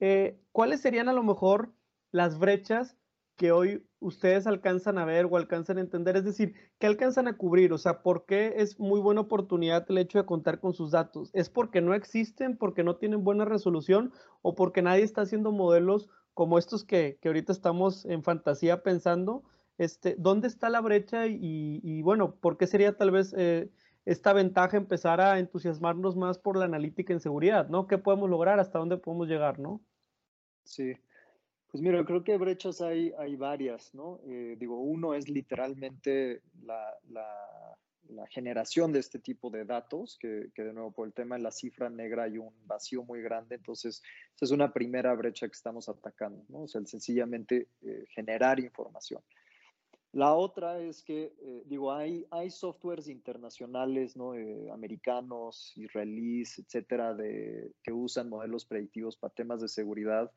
[0.00, 1.72] Eh, ¿Cuáles serían a lo mejor
[2.10, 2.96] las brechas
[3.36, 6.16] que hoy ustedes alcanzan a ver o alcanzan a entender?
[6.16, 7.72] Es decir, ¿qué alcanzan a cubrir?
[7.72, 11.30] O sea, ¿por qué es muy buena oportunidad el hecho de contar con sus datos?
[11.34, 16.08] ¿Es porque no existen, porque no tienen buena resolución o porque nadie está haciendo modelos
[16.34, 19.44] como estos que, ahorita estamos en fantasía pensando?
[19.78, 23.70] Este, ¿Dónde está la brecha y, bueno, por qué sería tal vez eh,
[24.04, 27.86] esta ventaja empezar a entusiasmarnos más por la analítica en seguridad, ¿no?
[27.86, 28.60] ¿Qué podemos lograr?
[28.60, 29.80] ¿Hasta dónde podemos llegar, no?
[30.64, 30.94] Sí,
[31.72, 34.20] pues mira, creo que brechas hay, hay varias, ¿no?
[34.26, 36.98] Eh, digo, uno es literalmente la,
[38.28, 41.88] generación de este tipo de datos, que, de nuevo por el tema de la cifra
[41.88, 44.02] negra hay un vacío muy grande, entonces
[44.34, 46.62] esa es una primera brecha que estamos atacando, ¿no?
[46.62, 49.22] O sea, el sencillamente eh, generar información.
[50.12, 54.32] La otra es que, eh, digo, hay, hay softwares internacionales, ¿no?
[54.72, 60.30] americanos, israelíes, etcétera, de, que usan modelos predictivos para temas de seguridad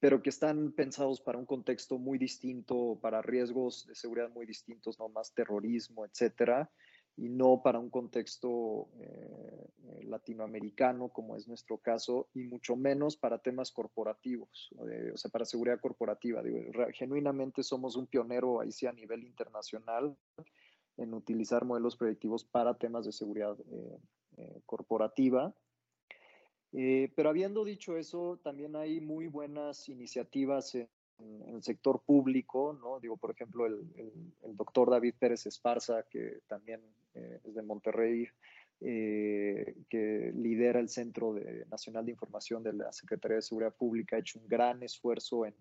[0.00, 4.98] pero que están pensados para un contexto muy distinto, para riesgos de seguridad muy distintos,
[4.98, 6.70] no más terrorismo, etcétera,
[7.18, 13.16] y no para un contexto eh, eh, latinoamericano, como es nuestro caso, y mucho menos
[13.16, 16.42] para temas corporativos, o sea, para seguridad corporativa.
[16.94, 20.16] genuinamente somos un pionero ahí sí a nivel internacional
[20.96, 23.56] en utilizar modelos predictivos para temas de seguridad
[24.36, 25.52] eh, corporativa
[26.70, 33.00] pero habiendo dicho eso, también hay muy buenas iniciativas en, el sector público, ¿no?
[33.00, 33.84] Digo, por ejemplo, el,
[34.54, 36.80] doctor David Pérez Esparza, que también
[37.14, 38.26] eh, es de Monterrey,
[38.80, 41.34] eh, que lidera el Centro
[41.70, 45.54] Nacional de Información de la Secretaría de Seguridad Pública, ha hecho un gran esfuerzo en,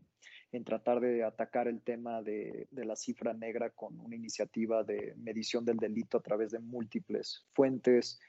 [0.63, 5.65] tratar de atacar el tema de, de, la cifra negra con una iniciativa de medición
[5.65, 8.19] del delito a través de múltiples fuentes.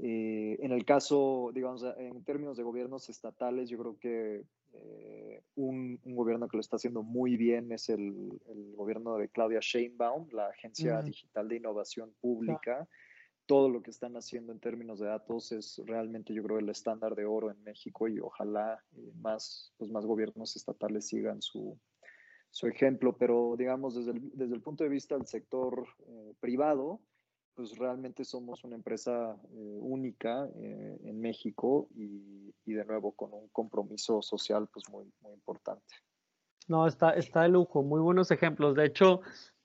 [0.00, 5.98] Eh, en el caso, digamos, en términos de gobiernos estatales, yo creo que eh, un,
[6.04, 8.40] gobierno que lo está haciendo muy bien es el,
[8.76, 12.88] gobierno de Claudia Sheinbaum, la Agencia Digital de Innovación Pública.
[13.46, 17.16] Todo lo que están haciendo en términos de datos es realmente, yo creo, el estándar
[17.16, 21.76] de oro en México y ojalá eh, más, pues más gobiernos estatales sigan su,
[22.50, 23.16] su ejemplo.
[23.16, 25.88] Pero, digamos, desde el, desde el punto de vista del sector
[26.38, 27.00] privado,
[27.58, 33.48] pues realmente somos una empresa eh, única eh, en México y, de nuevo con un
[33.48, 35.96] compromiso social pues muy, muy importante.
[36.68, 38.76] No, está, está de lujo, muy buenos ejemplos.
[38.76, 39.22] De hecho,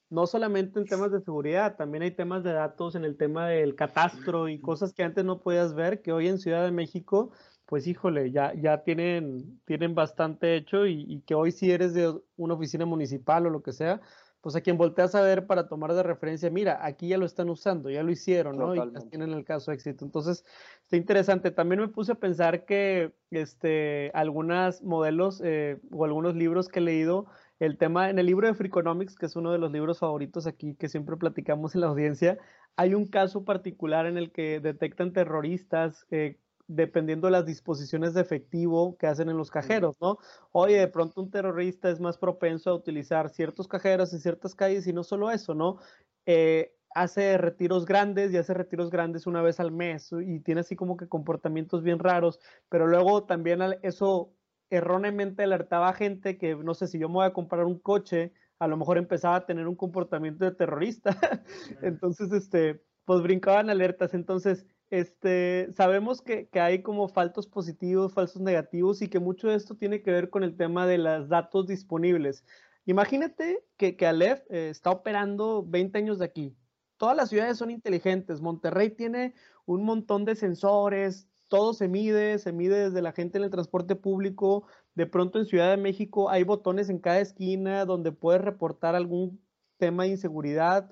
[0.09, 3.75] no solamente en temas de seguridad, también hay temas de datos en el tema del
[3.75, 7.29] catastro y cosas que antes no podías ver, que hoy en Ciudad de México,
[7.67, 12.19] pues híjole, ya, ya tienen, tienen bastante hecho y, y que hoy si eres de
[12.37, 14.01] una oficina municipal o lo que sea,
[14.43, 17.49] pues a quien volteas a ver para tomar de referencia, mira, aquí ya lo están
[17.49, 18.75] usando, ya lo hicieron, ¿no?
[18.75, 20.03] Y tienen el caso de éxito.
[20.03, 20.43] Entonces,
[20.83, 21.49] está interesante.
[21.49, 26.81] También me puse a pensar que este, algunos modelos eh, o algunos libros que he
[26.81, 27.27] leído,
[27.59, 30.75] el tema, en el libro de Freakonomics, que es uno de los libros favoritos aquí
[30.75, 32.37] que siempre platicamos en la audiencia,
[32.75, 38.21] hay un caso particular en el que detectan terroristas eh, dependiendo de las disposiciones de
[38.21, 40.17] efectivo que hacen en los cajeros, ¿no?
[40.51, 44.87] Oye, de pronto un terrorista es más propenso a utilizar ciertos cajeros en ciertas calles
[44.87, 45.77] y no solo eso, ¿no?
[46.25, 50.75] Eh, hace retiros grandes y hace retiros grandes una vez al mes y tiene así
[50.75, 54.33] como que comportamientos bien raros, pero luego también eso
[54.69, 58.33] erróneamente alertaba a gente que, no sé, si yo me voy a comprar un coche,
[58.59, 61.11] a lo mejor empezaba a tener un comportamiento de terrorista.
[61.81, 64.13] Entonces, este, pues brincaban alertas.
[64.13, 69.73] Entonces, este, sabemos que, hay como faltos positivos, falsos negativos y que mucho de esto
[69.73, 72.45] tiene que ver con el tema de los datos disponibles.
[72.85, 76.55] Imagínate que, que Aleph eh, está operando 20 años de aquí.
[76.97, 78.39] Todas las ciudades son inteligentes.
[78.39, 79.33] Monterrey tiene
[79.65, 83.95] un montón de sensores, todo se mide, se mide desde la gente en el transporte
[83.95, 84.67] público.
[84.93, 89.41] De pronto en Ciudad de México hay botones en cada esquina donde puedes reportar algún
[89.77, 90.87] tema de inseguridad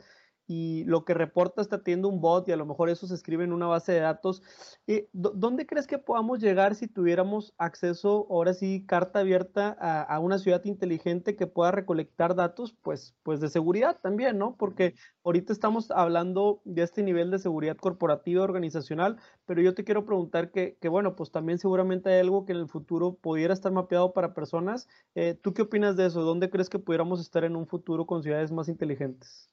[0.51, 3.45] y lo que reporta está teniendo un bot y a lo mejor eso se escribe
[3.45, 4.43] en una base de datos.
[4.85, 10.39] Eh, ¿Dónde crees que podamos llegar si tuviéramos acceso, ahora sí, carta abierta a, una
[10.39, 14.57] ciudad inteligente que pueda recolectar datos, pues, pues de seguridad también, ¿no?
[14.57, 20.03] Porque ahorita estamos hablando de este nivel de seguridad corporativa, organizacional, pero yo te quiero
[20.03, 24.11] preguntar que, bueno, pues también seguramente hay algo que en el futuro pudiera estar mapeado
[24.11, 24.89] para personas.
[25.15, 26.23] Eh, ¿Tú qué opinas de eso?
[26.23, 29.49] ¿Dónde crees que pudiéramos estar en un futuro con ciudades más inteligentes?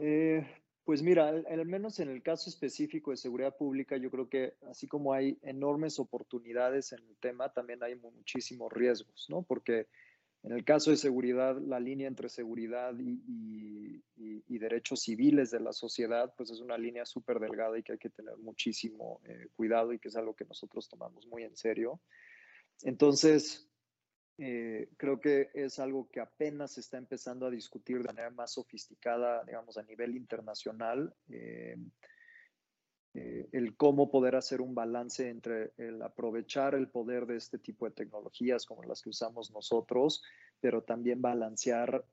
[0.00, 0.46] Eh,
[0.84, 4.88] pues mira, al, menos en el caso específico de seguridad pública, yo creo que así
[4.88, 9.42] como hay enormes oportunidades en el tema, también hay muchísimos riesgos, ¿no?
[9.42, 9.86] Porque
[10.42, 14.02] en el caso de seguridad, la línea entre seguridad y,
[14.58, 18.10] derechos civiles de la sociedad, pues es una línea súper delgada y que hay que
[18.10, 21.98] tener muchísimo eh, cuidado y que es algo que nosotros tomamos muy en serio.
[22.82, 23.69] Entonces,
[24.42, 28.54] eh, creo que es algo que apenas se está empezando a discutir de manera más
[28.54, 31.14] sofisticada, digamos, a nivel internacional.
[31.28, 31.76] Eh,
[33.12, 37.84] eh, el cómo poder hacer un balance entre el aprovechar el poder de este tipo
[37.84, 40.22] de tecnologías como las que usamos nosotros,
[40.58, 42.06] pero también balancear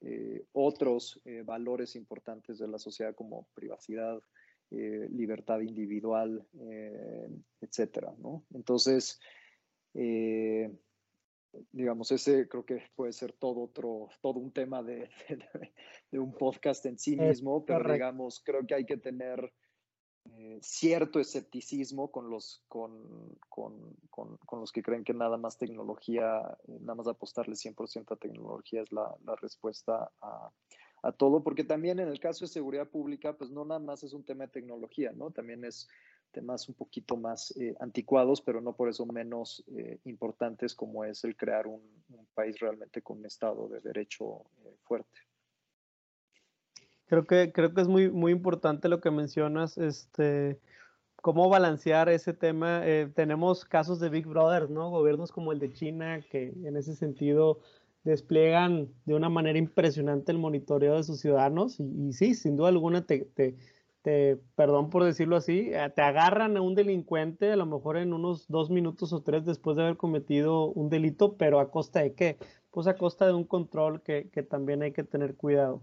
[0.51, 4.19] otros valores importantes de la sociedad como privacidad,
[4.69, 6.45] libertad individual,
[7.61, 8.43] etcétera, ¿no?
[8.53, 9.19] Entonces,
[11.71, 15.09] digamos, ese creo que puede ser todo otro, todo un tema de,
[16.11, 19.53] de, un podcast en sí mismo, pero digamos, creo que hay que tener
[20.25, 25.57] eh, cierto escepticismo con los, con, con, con, con, los que creen que nada más
[25.57, 30.51] tecnología, eh, nada más apostarle 100% a tecnología es la, la respuesta a,
[31.03, 34.13] a todo, porque también en el caso de seguridad pública, pues no nada más es
[34.13, 35.31] un tema de tecnología, ¿no?
[35.31, 35.87] También es
[36.31, 41.23] temas un poquito más eh, anticuados, pero no por eso menos eh, importantes como es
[41.23, 41.81] el crear un,
[42.33, 45.19] país realmente con un Estado de Derecho eh, fuerte.
[47.07, 50.59] Creo que, creo que es muy, muy importante lo que mencionas, este,
[51.21, 52.83] cómo balancear ese tema.
[53.15, 54.89] tenemos casos de Big Brother, ¿no?
[54.89, 57.61] Gobiernos como el de China, que en ese sentido
[58.07, 63.05] despliegan de una manera impresionante el monitoreo de sus ciudadanos y, sí, sin duda alguna
[63.05, 63.55] te,
[64.55, 68.47] perdón por decirlo así, eh, te agarran a un delincuente a lo mejor en unos
[68.47, 72.37] dos minutos o tres después de haber cometido un delito, pero a costa de qué?
[72.71, 75.81] Pues a costa de un control que, que también hay que tener cuidado.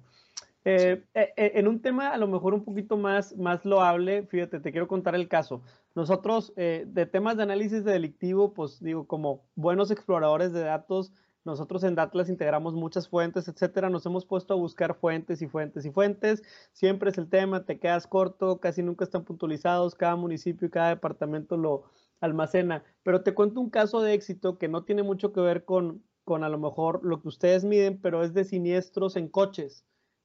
[0.64, 4.72] Eh, eh, en un tema a lo mejor un poquito más, más loable, fíjate, te
[4.72, 5.60] quiero contar el caso.
[5.94, 11.12] Nosotros de temas de análisis de delictivo, pues digo, como buenos exploradores de datos,
[11.44, 13.90] nosotros en Datlas integramos muchas fuentes, etcétera.
[13.90, 16.42] Nos hemos puesto a buscar fuentes y fuentes y fuentes.
[16.72, 19.94] Siempre es el tema, te quedas corto, casi nunca están puntualizados.
[19.94, 21.84] Cada municipio y cada departamento lo
[22.20, 22.84] almacena.
[23.02, 26.44] Pero te cuento un caso de éxito que no tiene mucho que ver con, con
[26.44, 29.84] a lo mejor lo que ustedes miden, pero es de siniestros en coches.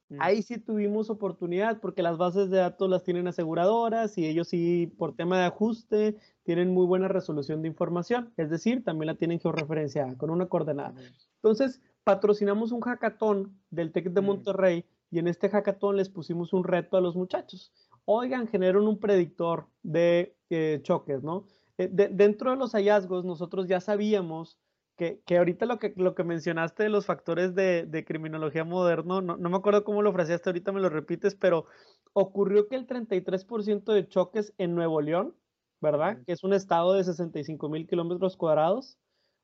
[0.09, 0.17] Mm.
[0.19, 4.91] Ahí sí tuvimos oportunidad porque las bases de datos las tienen aseguradoras y ellos sí,
[4.97, 8.33] por tema de ajuste, tienen muy buena resolución de información.
[8.37, 10.93] Es decir, también la tienen georreferenciada con una coordenada.
[11.35, 16.63] Entonces, patrocinamos un hackathon del TEC de Monterrey y en este hackathon les pusimos un
[16.63, 17.71] reto a los muchachos.
[18.05, 21.45] Oigan, generaron un predictor de eh, choques, ¿no?
[21.77, 24.57] Eh, dentro de los hallazgos, nosotros ya sabíamos
[24.99, 29.55] que, ahorita lo que, lo que mencionaste de los factores de, criminología moderno, no, me
[29.55, 31.67] acuerdo cómo lo ofreciste, ahorita me lo repites, pero
[32.11, 35.33] ocurrió que el 33% de choques en Nuevo León,
[35.79, 36.21] ¿verdad?
[36.25, 38.99] Que es un estado de 65 mil kilómetros cuadrados,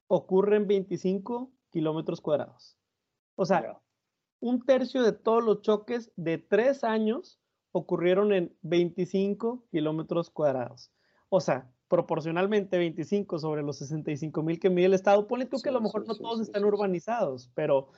[0.07, 2.77] ocurre en 25 kilómetros cuadrados.
[3.35, 3.79] O sea,
[4.41, 7.39] un tercio de todos los choques de tres años
[7.71, 10.91] ocurrieron en 25 kilómetros cuadrados.
[11.29, 15.27] O sea, proporcionalmente 25 sobre los 65 mil que mide el Estado.
[15.27, 17.89] Ponle tú que a lo mejor no todos están urbanizados, pero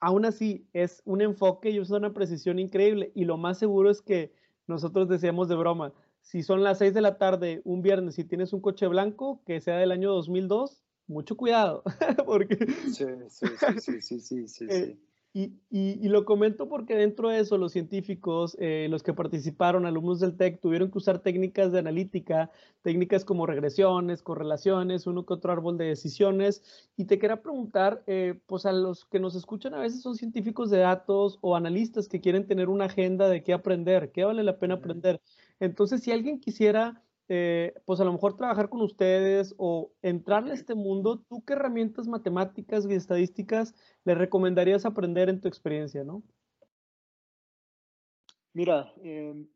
[0.00, 3.12] aún así es un enfoque y es una precisión increíble.
[3.14, 4.32] Y lo más seguro es que
[4.66, 5.92] nosotros decíamos de broma,
[6.22, 9.60] si son las 6 de la tarde un viernes y tienes un coche blanco que
[9.60, 11.82] sea del año 2002, mucho cuidado,
[12.26, 12.56] porque...
[12.92, 13.46] Sí, sí,
[13.80, 14.96] sí, sí, sí, sí, eh,
[15.34, 20.20] y, y, lo comento porque dentro de eso los científicos, eh, los que participaron, alumnos
[20.20, 22.50] del TEC, tuvieron que usar técnicas de analítica,
[22.82, 26.62] técnicas como regresiones, correlaciones, uno que otro árbol de decisiones.
[26.98, 30.68] Y te quería preguntar, eh, pues a los que nos escuchan a veces son científicos
[30.68, 34.58] de datos o analistas que quieren tener una agenda de qué aprender, qué vale la
[34.58, 35.22] pena aprender.
[35.60, 40.52] Entonces, si alguien quisiera eh, pues a lo mejor trabajar con ustedes o entrar en
[40.52, 46.22] este mundo, ¿tú qué herramientas matemáticas y estadísticas le recomendarías aprender en tu experiencia, no?
[48.52, 49.48] Mira, em,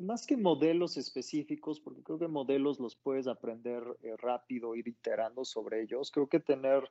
[0.00, 5.44] más que modelos específicos, porque creo que modelos los puedes aprender eh, rápido, ir iterando
[5.44, 6.88] sobre ellos, creo que tener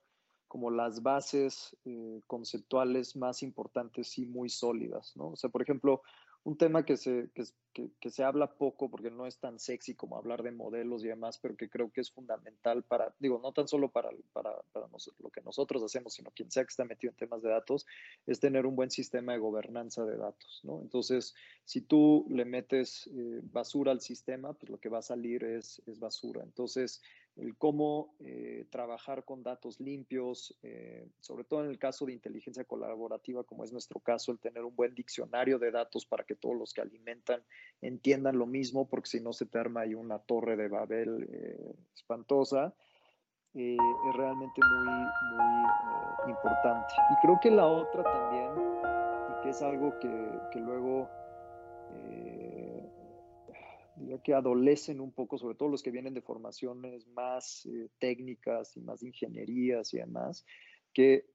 [0.47, 5.29] como las bases eh, conceptuales más importantes y muy sólidas, ¿no?
[5.29, 6.01] O sea, por ejemplo,
[6.45, 7.29] un tema que se,
[7.73, 11.07] que, que, se habla poco porque no es tan sexy como hablar de modelos y
[11.07, 14.85] demás, pero que creo que es fundamental para, digo, no tan solo para, para, para
[15.19, 17.87] lo que nosotros hacemos, sino quien sea que está metido en temas de datos,
[18.27, 20.81] es tener un buen sistema de gobernanza de datos, ¿no?
[20.81, 25.43] Entonces, si tú le metes eh, basura al sistema, pues lo que va a salir
[25.43, 26.43] es, es basura.
[26.43, 27.01] Entonces,
[27.37, 32.63] el cómo eh, trabajar con datos limpios, eh, sobre todo en el caso de inteligencia
[32.63, 36.55] colaborativa, como es nuestro caso, el tener un buen diccionario de datos para que todos
[36.55, 37.43] los que alimentan
[37.81, 41.75] entiendan lo mismo, porque si no se te arma ahí una torre de Babel eh,
[41.93, 42.73] espantosa,
[43.53, 43.77] es
[44.17, 45.05] realmente muy,
[46.25, 46.93] muy importante.
[47.09, 48.51] Y creo que la otra también,
[49.31, 51.09] y que es algo que, que luego
[54.23, 58.81] que adolecen un poco, sobre todo los que vienen de formaciones más eh, técnicas y
[58.81, 60.45] más ingenierías y demás,
[60.93, 61.25] que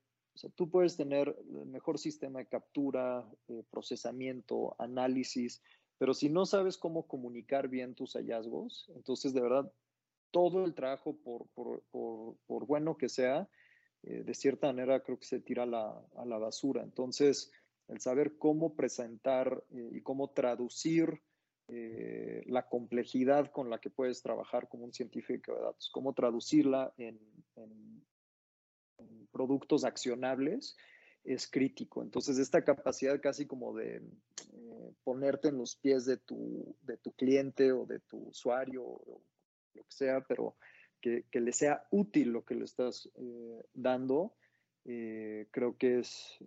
[0.55, 5.63] tú puedes tener el mejor sistema de captura, eh, procesamiento, análisis,
[5.99, 9.73] pero si no sabes cómo comunicar bien tus hallazgos, entonces de verdad
[10.31, 13.49] todo el trabajo, por, por, por, bueno que sea,
[14.03, 16.83] eh, de cierta manera creo que se tira a la, a la basura.
[16.83, 17.51] Entonces,
[17.89, 21.21] el saber cómo presentar y cómo traducir
[21.73, 26.93] eh, la complejidad con la que puedes trabajar como un científico de datos, cómo traducirla
[26.99, 27.17] en,
[29.31, 30.77] productos accionables
[31.23, 32.03] es crítico.
[32.03, 37.13] Entonces, esta capacidad casi como de eh, ponerte en los pies de tu, de tu
[37.13, 39.23] cliente o de tu usuario, o
[39.75, 40.57] lo que sea, pero
[41.01, 44.35] que, le sea útil lo que le estás eh, dando,
[44.83, 46.41] creo que es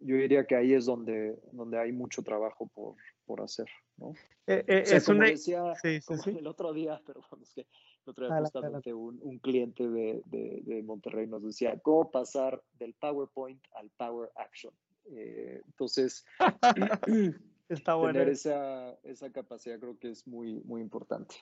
[0.00, 2.96] yo diría que ahí es donde, donde hay mucho trabajo por,
[3.30, 4.10] por hacer, ¿no?
[4.48, 8.92] Eh, eh, es como decía el otro día, pero es que el otro día justamente
[8.92, 14.32] un, un, cliente de, de, de, Monterrey nos decía cómo pasar del PowerPoint al Power
[14.34, 14.74] Action.
[15.12, 16.24] Eh, entonces,
[17.68, 18.14] Está bueno.
[18.14, 21.36] tener esa, esa capacidad creo que es muy, muy importante.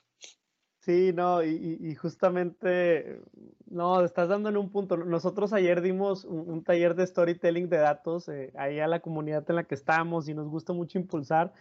[0.79, 3.21] Sí, no, y, justamente,
[3.67, 4.95] no, estás dando en un punto.
[4.95, 9.57] Nosotros ayer dimos un, taller de storytelling de datos eh, ahí a la comunidad en
[9.57, 11.53] la que estamos y nos gusta mucho impulsar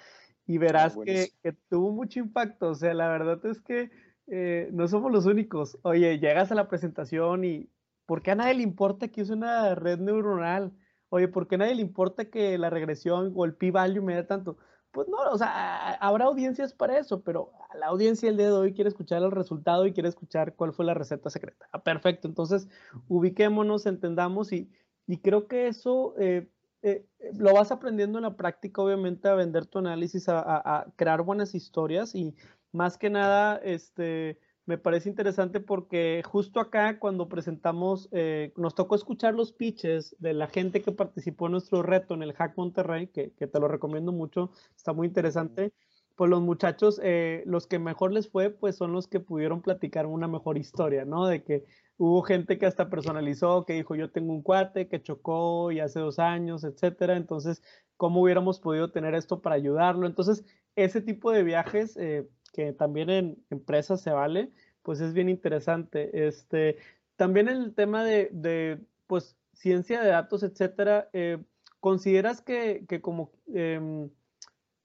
[0.47, 1.31] y ah, verás que,
[1.69, 2.71] tuvo mucho impacto.
[2.71, 3.91] O sea, la verdad es que
[4.29, 5.79] eh, no somos los únicos.
[5.83, 7.69] Oye, llegas a la presentación y
[8.07, 10.73] ¿por qué a nadie le importa que use una red neuronal?
[11.11, 14.23] Oye, ¿por qué a nadie le importa que la regresión o el p-value me dé
[14.23, 14.59] tanto?
[14.93, 18.73] Pues no, o sea, habrá audiencias para eso, pero la audiencia el día de hoy
[18.73, 21.69] quiere escuchar el resultado y quiere escuchar cuál fue la receta secreta.
[21.73, 22.69] Ah, perfecto, entonces
[23.09, 24.71] ubiquémonos, entendamos y,
[25.07, 26.51] y creo que eso eh,
[26.83, 31.23] eh, lo vas aprendiendo en la práctica, obviamente, a vender tu análisis, a, a, crear
[31.23, 32.35] buenas historias y
[32.73, 34.39] más que nada, este,
[34.69, 40.35] me parece interesante porque justo acá cuando presentamos, eh, nos tocó escuchar los pitches de
[40.35, 43.67] la gente que participó en nuestro reto en el Hack Monterrey, que, que te lo
[43.67, 45.73] recomiendo mucho, está muy interesante.
[46.17, 50.05] Pues los muchachos, eh, los que mejor les fue, pues son los que pudieron platicar
[50.05, 51.27] una mejor historia, ¿no?
[51.27, 51.65] De que
[51.97, 55.99] hubo gente que hasta personalizó, que dijo, yo tengo un cuate que chocó y hace
[55.99, 57.17] dos años, etcétera.
[57.17, 57.63] Entonces,
[57.97, 60.07] ¿cómo hubiéramos podido tener esto para ayudarlo?
[60.07, 60.45] Entonces,
[60.77, 62.29] ese tipo de viajes, eh,
[62.59, 64.51] que también en empresas se vale,
[64.83, 66.27] pues es bien interesante.
[66.27, 66.79] Este,
[67.15, 71.39] también el tema de, de pues, ciencia de datos, etcétera, eh,
[71.79, 74.09] ¿consideras que, que como, eh,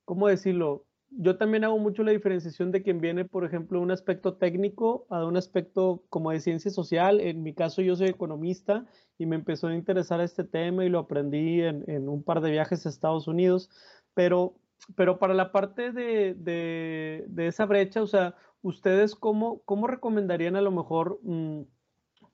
[0.05, 0.85] ¿cómo decirlo?
[1.09, 5.25] Yo también hago mucho la diferenciación de quien viene, por ejemplo, un aspecto técnico a
[5.25, 7.19] un aspecto como de ciencia social.
[7.21, 8.85] En mi caso, yo soy economista
[9.17, 12.51] y me empezó a interesar este tema y lo aprendí en, en un par de
[12.51, 13.71] viajes a Estados Unidos.
[14.13, 14.53] Pero
[14.95, 20.61] pero para la parte de, de, esa brecha, o sea, ¿ustedes cómo, cómo recomendarían a
[20.61, 21.61] lo mejor mm,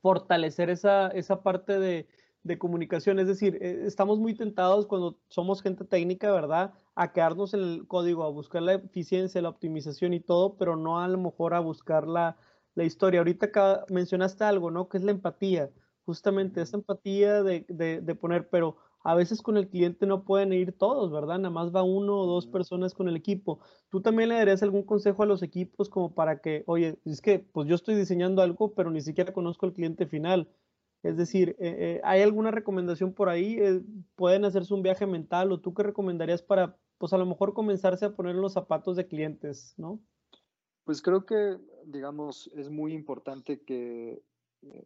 [0.02, 2.08] fortalecer esa, esa parte de,
[2.44, 3.20] de, comunicación?
[3.20, 6.74] Es decir, eh, estamos muy tentados cuando somos gente técnica, ¿verdad?
[6.96, 11.00] A quedarnos en el código, a buscar la eficiencia, la optimización y todo, pero no
[11.00, 12.38] a lo mejor a buscar la,
[12.74, 13.20] la historia.
[13.20, 14.90] Ahorita acá mencionaste algo, ¿no?
[14.90, 15.70] Que es la empatía.
[16.06, 20.74] Justamente esa empatía de, de poner, pero a veces con el cliente no pueden ir
[20.74, 21.40] todos, ¿verdad?
[21.40, 23.60] Nada más va uno o dos personas con el equipo.
[23.90, 27.40] ¿Tú también le darías algún consejo a los equipos como para que, oye, es que
[27.40, 30.50] pues yo estoy diseñando algo, pero ni siquiera conozco el cliente final?
[31.02, 33.58] Es decir, eh, eh, ¿hay alguna recomendación por ahí?
[33.58, 33.82] Eh,
[34.16, 38.06] ¿Pueden hacerse un viaje mental o tú qué recomendarías para, pues a lo mejor comenzarse
[38.06, 40.02] a poner los zapatos de clientes, ¿no?
[40.84, 44.22] Pues creo que, digamos, es muy importante que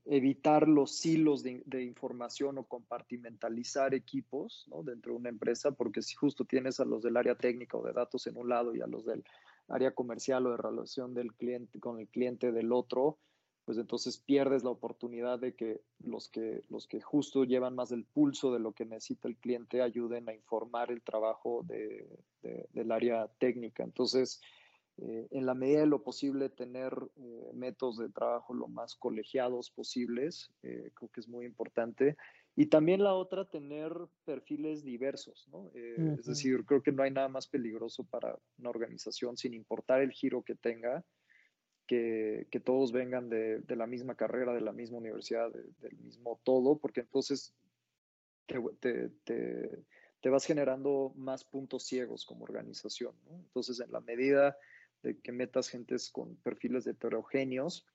[0.05, 6.45] evitar los hilos de, información o compartimentalizar equipos dentro de una empresa, porque si justo
[6.45, 9.05] tienes a los del área técnica o de datos en un lado y a los
[9.05, 9.23] del
[9.67, 13.17] área comercial o de relación del cliente con el cliente del otro,
[13.65, 18.03] pues entonces pierdes la oportunidad de que los que, los que justo llevan más el
[18.03, 23.83] pulso de lo que necesita el cliente ayuden a informar el trabajo del área técnica.
[23.83, 24.41] Entonces,
[24.97, 29.71] eh, en la medida de lo posible, tener eh, métodos de trabajo lo más colegiados
[29.71, 32.15] posibles, eh, creo que es muy importante.
[32.55, 33.91] Y también la otra, tener
[34.25, 35.71] perfiles diversos, ¿no?
[35.73, 40.11] Es decir, creo que no hay nada más peligroso para una organización, sin importar el
[40.11, 41.03] giro que tenga,
[41.87, 46.39] que, que todos vengan de, de, la misma carrera, de la misma universidad, del mismo
[46.43, 47.55] todo, porque entonces
[48.45, 49.83] te, te, te,
[50.21, 53.15] te vas generando más puntos ciegos como organización.
[53.25, 53.35] ¿no?
[53.35, 54.55] Entonces, en la medida
[55.03, 57.85] de que metas gentes con perfiles heterogéneos,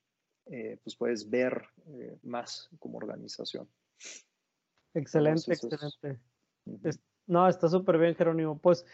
[0.46, 3.68] eh, pues puedes ver eh, más como organización.
[4.94, 6.20] Excelente, excelente.
[7.26, 8.58] no, está súper bien, Jerónimo.
[8.58, 8.86] Pues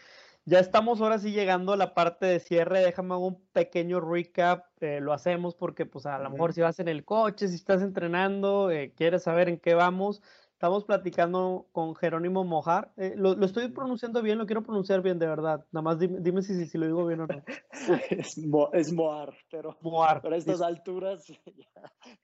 [0.47, 2.79] ya estamos ahora sí llegando a la parte de cierre.
[2.79, 4.65] Déjame un pequeño recap.
[4.81, 7.81] Eh, lo hacemos porque, pues, a lo mejor si vas en el coche, si estás
[7.81, 10.21] entrenando, eh, quieres saber en qué vamos.
[10.55, 12.93] Estamos platicando con Jerónimo Mojar.
[12.95, 15.65] Eh, lo, estoy pronunciando bien, lo quiero pronunciar bien, de verdad.
[15.73, 17.43] Nada más dime, si, si, lo digo bien o no.
[18.09, 18.37] es,
[18.71, 20.21] es Moar, pero Moar.
[20.25, 21.29] a estas alturas.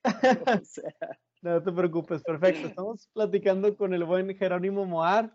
[1.42, 2.68] no te preocupes, perfecto.
[2.68, 5.30] Estamos platicando con el buen Jerónimo Moar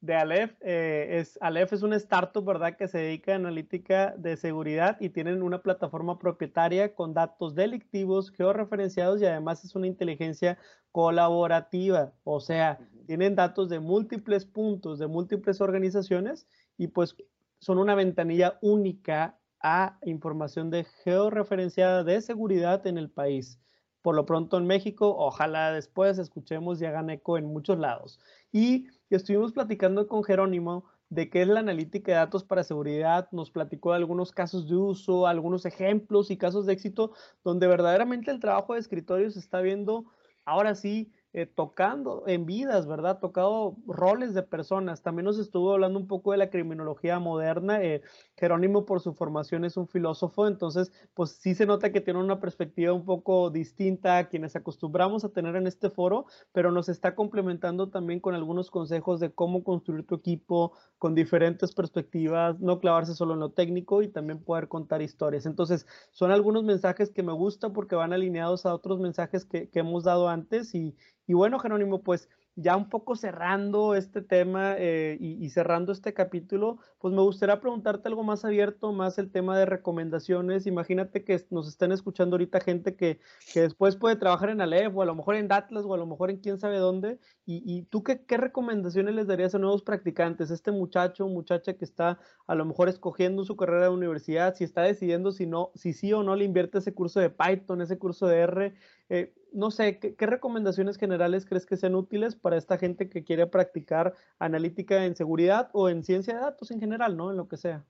[0.00, 0.56] de Aleph.
[0.60, 5.10] Eh, es, Aleph es una startup, ¿verdad?, que se dedica a analítica de seguridad y
[5.10, 10.58] tienen una plataforma propietaria con datos delictivos, georreferenciados y además es una inteligencia
[10.92, 12.12] colaborativa.
[12.24, 16.46] O sea, tienen datos de múltiples puntos, de múltiples organizaciones
[16.76, 17.16] y pues
[17.58, 23.60] son una ventanilla única a información de georreferenciada de seguridad en el país.
[24.02, 28.18] Por lo pronto en México, ojalá después escuchemos y hagan eco en muchos lados.
[28.52, 33.50] Y estuvimos platicando con Jerónimo de qué es la analítica de datos para seguridad, nos
[33.50, 38.38] platicó de algunos casos de uso, algunos ejemplos y casos de éxito donde verdaderamente el
[38.38, 40.06] trabajo de escritorio se está viendo
[40.44, 43.20] ahora sí eh, tocando en vidas, ¿verdad?
[43.20, 45.02] Tocado roles de personas.
[45.02, 47.80] También nos estuvo hablando un poco de la criminología moderna.
[47.82, 48.02] Eh,
[48.36, 52.40] Jerónimo, por su formación, es un filósofo, entonces, pues sí se nota que tiene una
[52.40, 57.14] perspectiva un poco distinta a quienes acostumbramos a tener en este foro, pero nos está
[57.14, 63.14] complementando también con algunos consejos de cómo construir tu equipo con diferentes perspectivas, no clavarse
[63.14, 65.46] solo en lo técnico y también poder contar historias.
[65.46, 69.78] Entonces, son algunos mensajes que me gusta porque van alineados a otros mensajes que, que
[69.78, 70.96] hemos dado antes y,
[71.30, 76.78] y bueno, Jerónimo, pues ya un poco cerrando este tema eh, y, cerrando este capítulo,
[76.98, 80.66] pues me gustaría preguntarte algo más abierto, más el tema de recomendaciones.
[80.66, 83.20] Imagínate que nos están escuchando ahorita gente que,
[83.54, 86.30] después puede trabajar en Aleph o a lo mejor en Datlas o a lo mejor
[86.30, 87.20] en quién sabe dónde.
[87.46, 90.50] ¿Y, tú qué, qué, recomendaciones les darías a nuevos practicantes?
[90.50, 92.18] Este muchacho, muchacha que está
[92.48, 96.12] a lo mejor escogiendo su carrera de universidad, si está decidiendo si, no, si sí
[96.12, 98.74] o no le invierte ese curso de Python, ese curso de R.
[99.10, 103.48] Eh, no sé, ¿qué, recomendaciones generales crees que sean útiles para esta gente que quiere
[103.48, 107.32] practicar analítica en seguridad o en ciencia de datos en general, ¿no?
[107.32, 107.84] En lo que sea.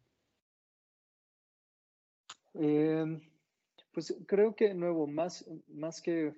[2.55, 3.21] Em,
[3.93, 6.35] pues creo que, de nuevo, más, más que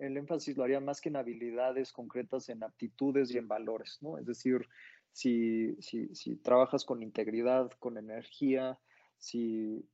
[0.00, 4.16] el, énfasis lo haría más que en habilidades concretas, en aptitudes y en valores, ¿no?
[4.16, 4.66] Es decir,
[5.12, 8.78] si, si, si trabajas con integridad, con energía,
[9.18, 9.86] si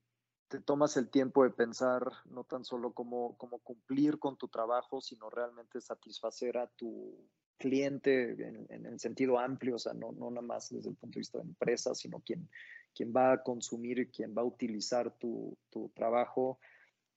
[0.51, 5.01] te tomas el tiempo de pensar no tan solo cómo, cómo cumplir con tu trabajo,
[5.01, 7.16] sino realmente satisfacer a tu
[7.57, 11.20] cliente en, el sentido amplio, o sea, no, no nada más desde el punto de
[11.20, 12.48] vista de empresa, sino quien,
[12.92, 16.59] quien va a consumir quien va a utilizar tu, tu trabajo.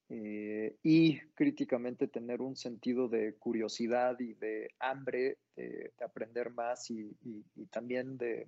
[0.09, 7.17] Eh, y críticamente tener un sentido de curiosidad y de hambre de, aprender más y,
[7.55, 8.47] y también de,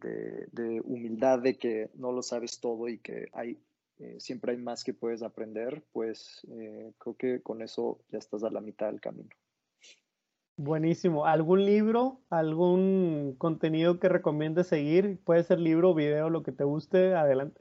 [0.00, 3.58] de, humildad de que no lo sabes todo y que hay,
[3.98, 8.44] eh, siempre hay más que puedes aprender, pues eh, creo que con eso ya estás
[8.44, 9.30] a la mitad del camino.
[10.56, 11.24] Buenísimo.
[11.24, 15.20] ¿Algún libro, algún contenido que recomiendes seguir?
[15.24, 17.60] Puede ser libro, video, lo que te guste, adelante.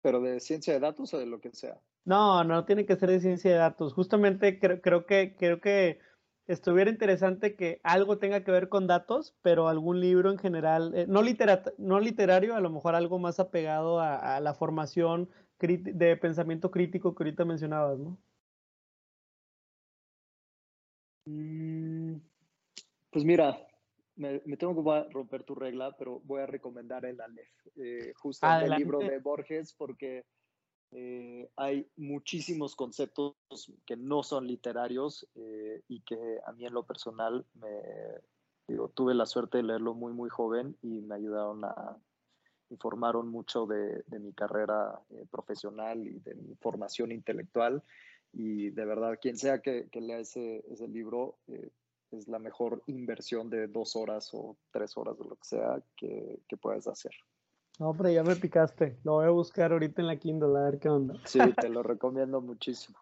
[0.00, 1.78] ¿Pero de ciencia de datos o de lo que sea?
[2.06, 3.92] No, no tiene que ser de ciencia de datos.
[3.92, 5.98] Justamente creo, creo que, creo que
[6.46, 11.06] estuviera interesante que algo tenga que ver con datos, pero algún libro en general, eh,
[11.08, 11.22] no,
[11.78, 15.28] no literario, a lo mejor algo más apegado a, la formación
[15.58, 18.18] de pensamiento crítico que ahorita mencionabas, ¿no?
[21.26, 22.20] Mm,
[23.10, 23.66] pues mira,
[24.16, 28.70] me, tengo que romper tu regla, pero voy a recomendar el Aleph, eh, justo el
[28.70, 30.24] libro de Borges, porque
[30.92, 33.34] eh, hay muchísimos conceptos
[33.84, 37.68] que no son literarios eh, y que a mí en lo personal me,
[38.68, 41.98] digo, tuve la suerte de leerlo muy, muy joven y me ayudaron a,
[42.70, 47.82] informaron mucho de, mi carrera eh, profesional y de mi formación intelectual.
[48.32, 51.38] Y de verdad, quien sea que, lea ese, ese libro,
[52.10, 56.40] es la mejor inversión de dos horas o tres horas de lo que sea que,
[56.46, 57.12] que puedas hacer.
[57.78, 58.98] No, pero ya me picaste.
[59.04, 61.14] Lo voy a buscar ahorita en la Kindle a ver qué onda.
[61.24, 62.98] Sí, te lo recomiendo muchísimo.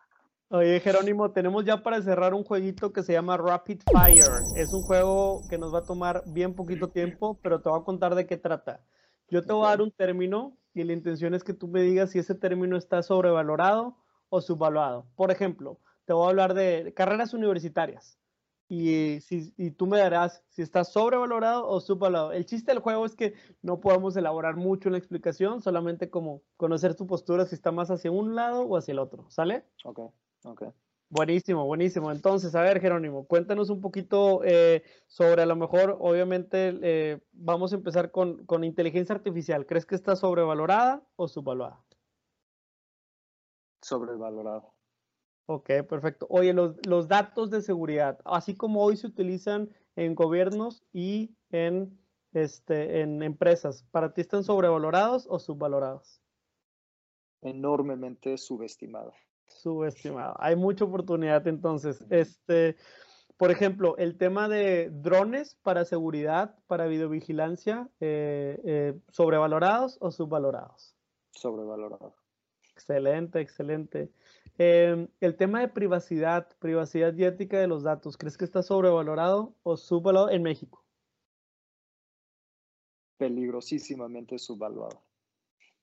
[0.49, 4.47] Oye, Jerónimo, tenemos ya para cerrar un jueguito que se llama Rapid Fire.
[4.53, 7.85] Es un juego que nos va a tomar bien poquito tiempo, pero te voy a
[7.85, 8.81] contar de qué trata.
[9.29, 12.11] Yo te voy a dar un término y la intención es que tú me digas
[12.11, 13.97] si ese término está sobrevalorado
[14.29, 15.07] o subvaluado.
[15.17, 18.19] Por ejemplo, te voy a hablar de carreras universitarias
[18.75, 22.33] y, si, y tú me darás si está sobrevalorado o subvalorado.
[22.33, 26.43] El chiste del juego es que no podemos elaborar mucho en la explicación, solamente como
[26.57, 29.31] conocer tu postura si está más hacia un lado o hacia el otro.
[29.31, 29.65] ¿Sale?
[29.85, 30.01] Ok,
[30.45, 30.65] ok.
[31.11, 32.11] Buenísimo, buenísimo.
[32.11, 37.73] Entonces, a ver, Jerónimo, cuéntanos un poquito eh, sobre a lo mejor, obviamente, eh, vamos
[37.73, 39.65] a empezar con, con, inteligencia artificial.
[39.65, 41.85] ¿Crees que está sobrevalorada o subvalorada?
[43.81, 44.74] Sobrevalorada.
[45.47, 46.27] Ok, perfecto.
[46.31, 51.99] Oye, los, los datos de seguridad, así como hoy se utilizan en gobiernos y en,
[52.33, 56.21] este, en empresas, ¿para ti están sobrevalorados o subvalorados?
[57.43, 59.15] Enormemente subestimados
[59.47, 60.35] subestimado.
[60.39, 62.05] Hay mucha oportunidad entonces.
[62.11, 62.77] Este,
[63.37, 70.95] por ejemplo, el tema de drones para seguridad, para videovigilancia, eh, eh, ¿sobrevalorados o subvalorados?
[71.31, 72.15] Sobrevalorados.
[72.73, 74.11] Excelente, excelente.
[74.57, 79.55] Em, el tema de privacidad, privacidad y ética de los datos, ¿crees que está sobrevalorado
[79.65, 80.85] o subvalorado en México?
[83.17, 85.03] Peligrosísimamente subvaluado.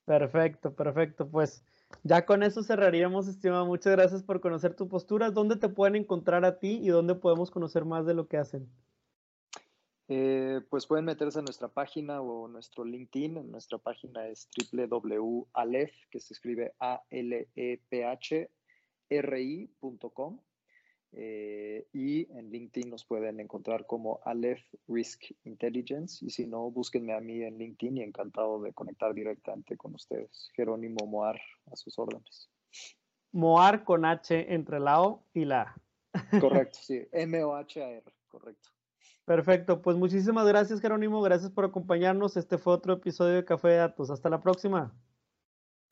[0.06, 1.30] Perfecto, perfecto.
[1.30, 1.64] Pues
[2.04, 3.66] ya con eso cerraríamos, estimado.
[3.66, 5.32] Muchas gracias por conocer tu postura.
[5.32, 8.70] ¿Dónde te pueden encontrar a ti y dónde podemos conocer más de lo que hacen?
[10.08, 13.50] Eh, pues pueden meterse en nuestra página o nuestro LinkedIn.
[13.52, 16.74] Nuestra página es www.alef, que se escribe
[19.12, 20.40] A-L-E-P-H-R-I.com.
[21.14, 26.26] Eh, y en LinkedIn nos pueden encontrar como Aleph Risk Intelligence.
[26.26, 30.50] Y si no, búsquenme a mí en LinkedIn y encantado de conectar directamente con ustedes.
[30.56, 31.40] Jerónimo Moar,
[31.72, 32.50] a sus órdenes.
[33.34, 36.40] Moar con H entre la O y la A.
[36.40, 37.02] Correcto, sí.
[37.12, 38.70] M-O-H-A-R, correcto.
[39.26, 42.38] Perfecto, pues muchísimas gracias Jerónimo, gracias por acompañarnos.
[42.38, 44.10] Este fue otro episodio de Café de Datos.
[44.10, 44.94] Hasta la próxima.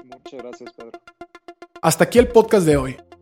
[0.03, 0.99] Muchas gracias, Pedro.
[1.81, 3.08] Hasta aquí el podcast de hoy.